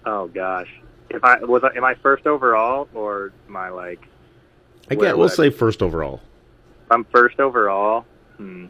Oh 0.06 0.28
gosh, 0.28 0.68
if 1.10 1.24
I 1.24 1.40
was, 1.40 1.62
I, 1.64 1.76
am 1.76 1.84
I 1.84 1.94
first 1.94 2.26
overall 2.26 2.88
or 2.94 3.32
am 3.48 3.56
I 3.56 3.70
like 3.70 4.06
I 4.90 4.96
get. 4.96 5.16
We'll 5.16 5.28
say 5.28 5.50
first 5.50 5.82
overall. 5.82 6.20
I'm 6.90 7.04
first 7.04 7.38
overall. 7.38 8.04
Hmm. 8.36 8.66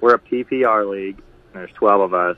We're 0.00 0.14
a 0.14 0.18
PPR 0.18 0.88
league. 0.88 1.20
And 1.52 1.62
there's 1.62 1.72
12 1.72 2.00
of 2.00 2.14
us. 2.14 2.36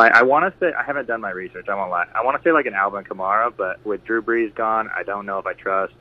Like 0.00 0.12
I 0.12 0.22
want 0.22 0.50
to 0.50 0.58
say 0.58 0.72
I 0.72 0.82
haven't 0.82 1.08
done 1.08 1.20
my 1.20 1.28
research. 1.28 1.68
I 1.68 1.74
won't 1.74 1.90
lie. 1.90 2.06
I 2.14 2.24
want 2.24 2.42
to 2.42 2.42
say 2.42 2.52
like 2.52 2.64
an 2.64 2.72
Alvin 2.72 3.04
Kamara, 3.04 3.52
but 3.54 3.84
with 3.84 4.02
Drew 4.02 4.22
Brees 4.22 4.54
gone, 4.54 4.88
I 4.96 5.02
don't 5.02 5.26
know 5.26 5.38
if 5.38 5.44
I 5.44 5.52
trust 5.52 5.92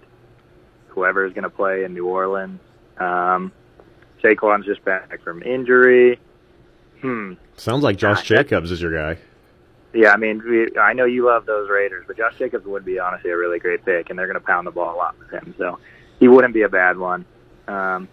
whoever 0.88 1.26
is 1.26 1.34
going 1.34 1.44
to 1.44 1.50
play 1.50 1.84
in 1.84 1.94
New 1.94 2.08
Orleans. 2.08 2.62
Um, 2.98 3.52
Saquon's 4.24 4.66
just 4.66 4.86
back 4.86 5.22
from 5.22 5.44
injury. 5.44 6.18
Hmm. 7.02 7.34
Sounds 7.58 7.84
like 7.84 7.98
Josh 7.98 8.26
Jacobs 8.26 8.72
is 8.72 8.82
your 8.82 8.94
guy. 8.94 9.20
Yeah, 9.94 10.12
I 10.12 10.16
mean, 10.18 10.42
we, 10.48 10.80
I 10.80 10.94
know 10.94 11.04
you 11.04 11.26
love 11.26 11.46
those 11.46 11.70
Raiders, 11.70 12.06
but 12.08 12.16
Josh 12.16 12.38
Jacobs 12.38 12.66
would 12.66 12.86
be 12.86 13.00
honestly 13.00 13.32
a 13.32 13.38
really 13.38 13.60
great 13.60 13.84
pick, 13.84 14.10
and 14.10 14.18
they're 14.18 14.28
going 14.28 14.40
to 14.40 14.46
pound 14.46 14.66
the 14.66 14.72
ball 14.72 14.96
a 14.96 14.98
lot 14.98 15.20
with 15.20 15.30
him, 15.30 15.54
so 15.58 15.78
he 16.22 16.30
wouldn't 16.30 16.54
be 16.54 16.62
a 16.62 16.70
bad 16.70 16.98
one. 16.98 17.26
Um, 17.68 18.08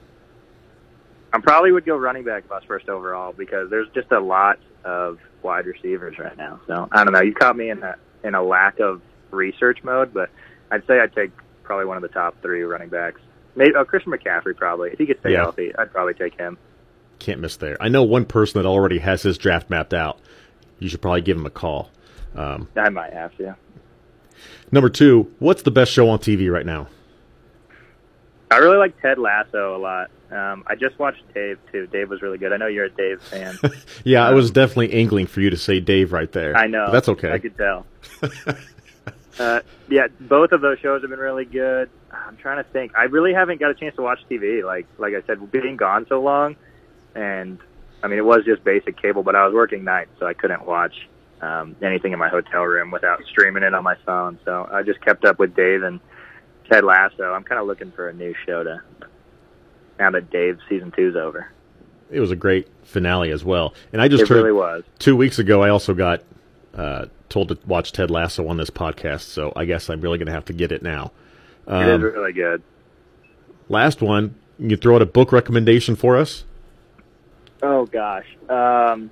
I 1.33 1.38
probably 1.38 1.70
would 1.70 1.85
go 1.85 1.96
running 1.96 2.25
back 2.25 2.44
if 2.44 2.51
I 2.51 2.57
was 2.57 2.64
first 2.64 2.88
overall 2.88 3.33
because 3.33 3.70
there's 3.70 3.88
just 3.94 4.11
a 4.11 4.18
lot 4.18 4.59
of 4.87 5.18
wide 5.42 5.66
receivers 5.66 6.18
right 6.18 6.37
now. 6.37 6.61
So 6.66 6.88
I 6.92 7.05
don't 7.05 7.12
know. 7.12 7.20
You 7.20 7.35
caught 7.35 7.57
me 7.57 7.68
in 7.70 7.83
a 7.83 7.96
in 8.25 8.35
a 8.35 8.42
lack 8.42 8.79
of 8.81 9.03
research 9.31 9.81
mode, 9.85 10.14
but 10.14 10.31
I'd 10.70 10.87
say 10.87 10.99
I'd 11.01 11.14
take 11.14 11.31
probably 11.64 11.85
one 11.87 11.96
of 11.96 12.03
the 12.03 12.09
top 12.09 12.40
three 12.40 12.62
running 12.62 12.88
backs. 12.88 13.20
Maybe 13.57 13.72
oh, 13.77 13.85
Christian 13.85 14.12
McCaffrey 14.12 14.57
probably 14.57 14.90
if 14.92 14.99
he 14.99 15.07
could 15.07 15.18
stay 15.20 15.33
Yeah. 15.33 15.42
healthy. 15.42 15.75
I'd 15.77 15.92
probably 15.92 16.14
take 16.14 16.37
him. 16.38 16.57
Can't 17.18 17.40
miss 17.40 17.57
there. 17.57 17.77
I 17.81 17.88
know 17.88 18.03
one 18.05 18.25
person 18.27 18.61
that 18.62 18.68
already 18.68 18.99
has 18.99 19.22
his 19.22 19.38
draft 19.38 19.70
mapped 19.70 19.94
out. 19.94 20.18
You 20.79 20.88
should 20.88 21.01
probably 21.03 21.22
give 21.22 21.37
him 21.37 21.46
a 21.46 21.51
call. 21.51 21.90
Um, 22.35 22.68
I 22.77 22.90
might 22.90 23.12
have 23.14 23.35
to. 23.38 23.57
number 24.70 24.90
two, 24.90 25.33
what's 25.38 25.62
the 25.62 25.70
best 25.70 25.90
show 25.92 26.09
on 26.11 26.18
TV 26.18 26.53
right 26.53 26.66
now? 26.66 26.88
I 28.50 28.59
really 28.59 28.76
like 28.76 29.00
Ted 29.02 29.18
Lasso 29.18 29.76
a 29.76 29.78
lot. 29.78 30.11
Um, 30.30 30.64
I 30.66 30.74
just 30.74 30.98
watched 30.98 31.22
Dave 31.35 31.59
too. 31.72 31.87
Dave 31.88 32.11
was 32.11 32.22
really 32.22 32.38
good. 32.38 32.52
I 32.52 32.56
know 32.56 32.66
you're 32.66 32.87
a 32.87 32.90
Dave 32.90 33.20
fan. 33.22 33.59
Yeah, 34.04 34.24
I 34.24 34.30
Um, 34.30 34.35
was 34.37 34.50
definitely 34.50 34.92
angling 34.92 35.26
for 35.26 35.40
you 35.40 35.50
to 35.50 35.56
say 35.56 35.80
Dave 35.80 36.12
right 36.12 36.30
there. 36.30 36.56
I 36.56 36.66
know. 36.66 36.90
That's 36.92 37.09
okay. 37.09 37.32
I 37.32 37.38
could 37.38 37.56
tell. 37.56 37.87
uh, 39.38 39.61
yeah, 39.88 40.06
both 40.20 40.52
of 40.52 40.61
those 40.61 40.78
shows 40.78 41.02
have 41.02 41.11
been 41.11 41.18
really 41.18 41.44
good. 41.44 41.90
I'm 42.11 42.37
trying 42.37 42.62
to 42.62 42.68
think. 42.70 42.92
I 42.96 43.04
really 43.04 43.35
haven't 43.35 43.61
got 43.61 43.70
a 43.70 43.74
chance 43.74 43.94
to 43.96 44.02
watch 44.02 44.20
TV. 44.30 44.64
Like 44.64 44.87
like 44.98 45.14
I 45.14 45.22
said, 45.26 45.50
being 45.52 45.76
gone 45.76 46.06
so 46.09 46.20
long, 46.22 46.56
and 47.14 47.59
I 48.02 48.09
mean 48.09 48.18
it 48.18 48.24
was 48.24 48.44
just 48.44 48.64
basic 48.64 49.00
cable, 49.00 49.22
but 49.22 49.37
I 49.37 49.44
was 49.44 49.54
working 49.54 49.85
nights, 49.85 50.11
so 50.18 50.26
I 50.26 50.35
couldn't 50.35 50.64
watch 50.66 51.09
um, 51.40 51.76
anything 51.82 52.12
in 52.12 52.18
my 52.18 52.28
hotel 52.28 52.62
room 52.62 52.90
without 52.90 53.22
streaming 53.28 53.62
it 53.62 53.74
on 53.74 53.85
my 53.85 53.96
phone. 54.06 54.38
So 54.44 54.68
I 54.72 54.82
just 54.82 55.00
kept 55.02 55.24
up 55.24 55.38
with 55.38 55.54
Dave 55.54 55.82
and 55.82 56.00
Ted 56.68 56.85
Lasso. 56.85 57.33
I'm 57.33 57.44
kind 57.44 57.61
of 57.61 57.66
looking 57.66 57.92
for 57.92 58.09
a 58.09 58.12
new 58.12 58.35
show 58.46 58.62
to 58.64 58.83
now 59.98 60.11
that 60.11 60.31
Dave 60.31 60.59
season 60.68 60.90
two's 60.92 61.16
over. 61.16 61.50
it 62.11 62.20
was 62.20 62.31
a 62.31 62.37
great 62.37 62.68
finale 62.85 63.31
as 63.31 63.44
well. 63.44 63.74
And 63.92 64.00
I 64.02 64.09
just 64.09 64.22
It 64.24 64.29
heard 64.29 64.37
really 64.44 64.52
was. 64.52 64.85
two 64.98 65.16
weeks 65.16 65.38
ago. 65.38 65.62
I 65.62 65.70
also 65.70 65.94
got 65.94 66.22
uh, 66.74 67.07
told 67.29 67.48
to 67.48 67.59
watch 67.66 67.92
Ted 67.92 68.11
Lasso 68.11 68.46
on 68.48 68.57
this 68.59 68.70
podcast, 68.70 69.22
so 69.22 69.52
I 69.57 69.64
guess 69.64 69.88
I'm 69.90 70.00
really 70.00 70.18
going 70.18 70.26
to 70.26 70.33
have 70.33 70.44
to 70.46 70.52
get 70.52 70.70
it 70.72 70.83
now. 70.83 71.12
it 71.66 71.72
Um, 71.72 71.83
is 71.88 72.02
really 72.14 72.33
good. 72.33 72.62
last 73.68 74.02
one, 74.02 74.35
you 74.59 74.76
throw 74.76 74.96
out 74.96 75.02
a 75.02 75.07
book 75.07 75.33
recommendation 75.33 75.96
for 75.96 76.16
us? 76.16 76.44
Oh 77.62 77.87
gosh. 77.87 78.26
Um, 78.48 79.11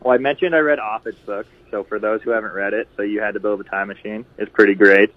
well, 0.00 0.14
I 0.14 0.18
mentioned 0.18 0.54
I 0.54 0.58
read 0.58 0.78
Office 0.78 1.16
book, 1.24 1.46
so 1.70 1.82
for 1.84 1.98
those 1.98 2.20
who 2.22 2.30
haven't 2.30 2.52
read 2.52 2.74
it, 2.74 2.86
so 2.96 3.02
you 3.02 3.20
had 3.20 3.34
to 3.34 3.40
build 3.40 3.60
a 3.60 3.64
time 3.64 3.88
machine 3.88 4.24
It's 4.38 4.52
pretty 4.52 4.74
great. 4.74 5.12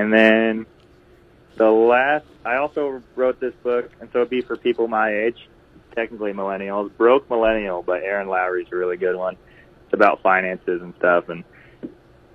And 0.00 0.10
then 0.10 0.66
the 1.56 1.70
last, 1.70 2.24
I 2.42 2.56
also 2.56 3.02
wrote 3.16 3.38
this 3.38 3.52
book, 3.62 3.90
and 4.00 4.08
so 4.14 4.20
it'd 4.20 4.30
be 4.30 4.40
for 4.40 4.56
people 4.56 4.88
my 4.88 5.14
age, 5.14 5.36
technically 5.94 6.32
millennials. 6.32 6.90
Broke 6.96 7.28
Millennial 7.28 7.82
by 7.82 8.00
Erin 8.00 8.26
Lowry 8.26 8.62
is 8.62 8.68
a 8.72 8.76
really 8.76 8.96
good 8.96 9.14
one. 9.14 9.36
It's 9.84 9.92
about 9.92 10.22
finances 10.22 10.80
and 10.80 10.94
stuff, 10.96 11.28
and 11.28 11.44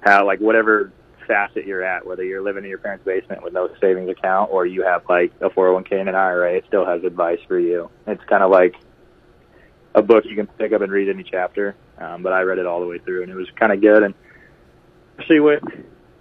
how 0.01 0.27
like 0.27 0.37
whatever 0.39 0.93
facet 1.25 1.65
you're 1.65 1.83
at, 1.83 2.05
whether 2.05 2.23
you're 2.23 2.43
living 2.43 2.65
in 2.65 2.69
your 2.69 2.77
parents' 2.77 3.03
basement 3.03 3.41
with 3.41 3.51
no 3.51 3.67
savings 3.81 4.11
account 4.11 4.51
or 4.51 4.67
you 4.67 4.83
have 4.83 5.01
like 5.09 5.33
a 5.41 5.49
401k 5.49 5.93
and 5.93 6.09
an 6.09 6.13
IRA, 6.13 6.57
it 6.57 6.65
still 6.67 6.85
has 6.85 7.03
advice 7.03 7.39
for 7.47 7.57
you. 7.57 7.89
It's 8.05 8.23
kind 8.25 8.43
of 8.43 8.51
like 8.51 8.75
a 9.95 10.03
book 10.03 10.23
you 10.25 10.35
can 10.35 10.45
pick 10.45 10.71
up 10.71 10.81
and 10.81 10.91
read 10.91 11.09
any 11.09 11.23
chapter. 11.23 11.75
Um, 11.97 12.21
but 12.21 12.31
I 12.31 12.41
read 12.41 12.59
it 12.59 12.67
all 12.67 12.79
the 12.79 12.85
way 12.85 12.99
through, 12.99 13.23
and 13.23 13.31
it 13.31 13.35
was 13.35 13.49
kind 13.59 13.71
of 13.73 13.81
good. 13.81 14.03
And 14.03 14.13
especially 15.17 15.39
with 15.39 15.63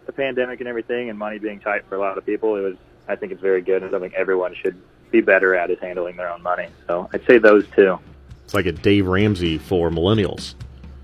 the 0.07 0.13
pandemic 0.13 0.61
and 0.61 0.69
everything, 0.69 1.11
and 1.11 1.19
money 1.19 1.39
being 1.39 1.61
tight 1.61 1.87
for 1.89 1.97
a 1.97 1.99
lot 1.99 2.19
of 2.19 2.27
people, 2.27 2.57
it 2.57 2.61
was. 2.61 2.77
I 3.07 3.17
think 3.17 3.33
it's 3.33 3.43
very 3.43 3.61
good 3.61 3.83
and 3.83 3.93
something 3.93 4.15
everyone 4.15 4.55
should 4.55 4.81
be 5.11 5.21
better 5.21 5.55
at 5.55 5.71
is 5.71 5.79
handling 5.79 6.17
their 6.17 6.31
own 6.31 6.43
money. 6.43 6.69
So 6.87 7.07
I'd 7.13 7.27
say 7.27 7.37
those 7.37 7.67
two. 7.77 7.99
It's 8.45 8.55
like 8.55 8.65
a 8.65 8.73
Dave 8.73 9.07
Ramsey 9.07 9.59
for 9.59 9.91
millennials. 9.91 10.55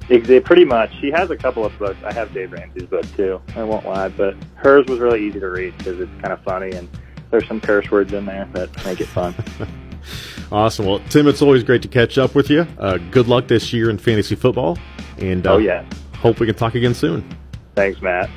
Pretty 0.09 0.65
much. 0.65 0.91
She 0.99 1.11
has 1.11 1.31
a 1.31 1.37
couple 1.37 1.63
of 1.63 1.79
books. 1.79 1.99
I 2.03 2.15
have 2.15 2.33
Dave 2.33 2.53
Ramsey's 2.53 2.85
book 2.85 3.05
too. 3.17 3.41
I 3.55 3.65
won't 3.65 3.85
lie, 3.85 4.09
but 4.09 4.35
hers 4.55 4.87
was 4.87 4.99
really 4.99 5.27
easy 5.27 5.41
to 5.41 5.51
read 5.51 5.77
because 5.77 6.01
it's 6.01 6.11
kind 6.23 6.33
of 6.33 6.43
funny 6.43 6.73
and 6.73 6.89
there's 7.31 7.47
some 7.47 7.61
curse 7.61 7.91
words 7.91 8.15
in 8.15 8.25
there 8.25 8.49
that 8.55 8.85
make 8.87 9.03
it 9.03 9.09
fun. 9.09 9.35
Awesome. 10.53 10.87
Well, 10.87 11.01
Tim, 11.11 11.29
it's 11.29 11.43
always 11.43 11.63
great 11.63 11.83
to 11.83 11.89
catch 11.89 12.19
up 12.19 12.35
with 12.35 12.51
you. 12.51 12.67
Uh, 12.79 12.99
good 13.11 13.29
luck 13.29 13.47
this 13.47 13.73
year 13.73 13.89
in 13.89 13.99
fantasy 13.99 14.35
football, 14.35 14.79
and 15.19 15.47
uh, 15.47 15.55
oh 15.55 15.59
yeah. 15.59 15.85
hope 16.17 16.41
we 16.41 16.47
can 16.47 16.57
talk 16.57 16.75
again 16.75 16.95
soon. 16.95 17.25
Thanks, 17.77 18.03
Matt. 18.03 18.29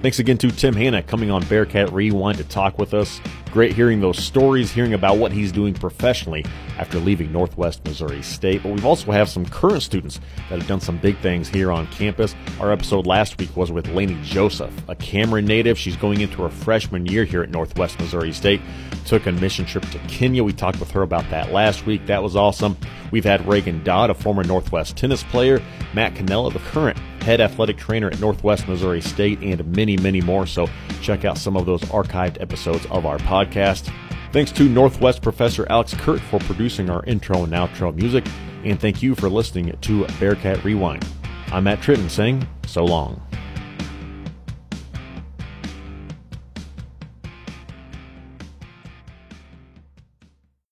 Thanks 0.00 0.20
again 0.20 0.38
to 0.38 0.50
Tim 0.52 0.74
Hanna 0.74 1.02
coming 1.02 1.28
on 1.28 1.44
Bearcat 1.46 1.92
Rewind 1.92 2.38
to 2.38 2.44
talk 2.44 2.78
with 2.78 2.94
us. 2.94 3.20
Great 3.50 3.72
hearing 3.72 4.00
those 4.00 4.16
stories, 4.16 4.70
hearing 4.70 4.94
about 4.94 5.18
what 5.18 5.32
he's 5.32 5.50
doing 5.50 5.74
professionally 5.74 6.44
after 6.78 7.00
leaving 7.00 7.32
Northwest 7.32 7.84
Missouri 7.84 8.22
State. 8.22 8.62
But 8.62 8.70
we've 8.70 8.86
also 8.86 9.10
have 9.10 9.28
some 9.28 9.44
current 9.44 9.82
students 9.82 10.20
that 10.48 10.60
have 10.60 10.68
done 10.68 10.80
some 10.80 10.98
big 10.98 11.18
things 11.18 11.48
here 11.48 11.72
on 11.72 11.88
campus. 11.88 12.36
Our 12.60 12.70
episode 12.70 13.08
last 13.08 13.40
week 13.40 13.56
was 13.56 13.72
with 13.72 13.88
Lainey 13.88 14.16
Joseph, 14.22 14.72
a 14.88 14.94
Cameron 14.94 15.46
native. 15.46 15.76
She's 15.76 15.96
going 15.96 16.20
into 16.20 16.42
her 16.42 16.48
freshman 16.48 17.04
year 17.04 17.24
here 17.24 17.42
at 17.42 17.50
Northwest 17.50 17.98
Missouri 17.98 18.32
State. 18.32 18.60
Took 19.04 19.26
a 19.26 19.32
mission 19.32 19.64
trip 19.64 19.84
to 19.90 19.98
Kenya. 20.06 20.44
We 20.44 20.52
talked 20.52 20.78
with 20.78 20.92
her 20.92 21.02
about 21.02 21.28
that 21.30 21.50
last 21.50 21.86
week. 21.86 22.06
That 22.06 22.22
was 22.22 22.36
awesome. 22.36 22.76
We've 23.10 23.24
had 23.24 23.44
Reagan 23.48 23.82
Dodd, 23.82 24.10
a 24.10 24.14
former 24.14 24.44
Northwest 24.44 24.96
tennis 24.96 25.24
player, 25.24 25.60
Matt 25.92 26.14
Canella, 26.14 26.52
the 26.52 26.60
current 26.60 26.98
head 27.22 27.40
athletic 27.40 27.76
trainer 27.76 28.08
at 28.08 28.20
Northwest 28.20 28.68
Missouri 28.68 29.00
State, 29.00 29.40
and 29.40 29.64
many, 29.74 29.96
many 29.96 30.20
more. 30.20 30.46
So 30.46 30.68
check 31.02 31.24
out 31.24 31.38
some 31.38 31.56
of 31.56 31.66
those 31.66 31.82
archived 31.82 32.40
episodes 32.40 32.86
of 32.86 33.06
our 33.06 33.18
podcast. 33.18 33.92
Thanks 34.32 34.52
to 34.52 34.68
Northwest 34.68 35.22
Professor 35.22 35.66
Alex 35.70 35.94
Kurt 35.94 36.20
for 36.20 36.38
producing 36.40 36.90
our 36.90 37.04
intro 37.04 37.44
and 37.44 37.52
outro 37.52 37.94
music, 37.94 38.26
and 38.64 38.78
thank 38.78 39.02
you 39.02 39.14
for 39.14 39.28
listening 39.28 39.76
to 39.80 40.06
Bearcat 40.20 40.62
Rewind. 40.64 41.06
I'm 41.50 41.64
Matt 41.64 41.80
Tritton 41.80 42.10
saying 42.10 42.46
so 42.66 42.84
long. 42.84 43.22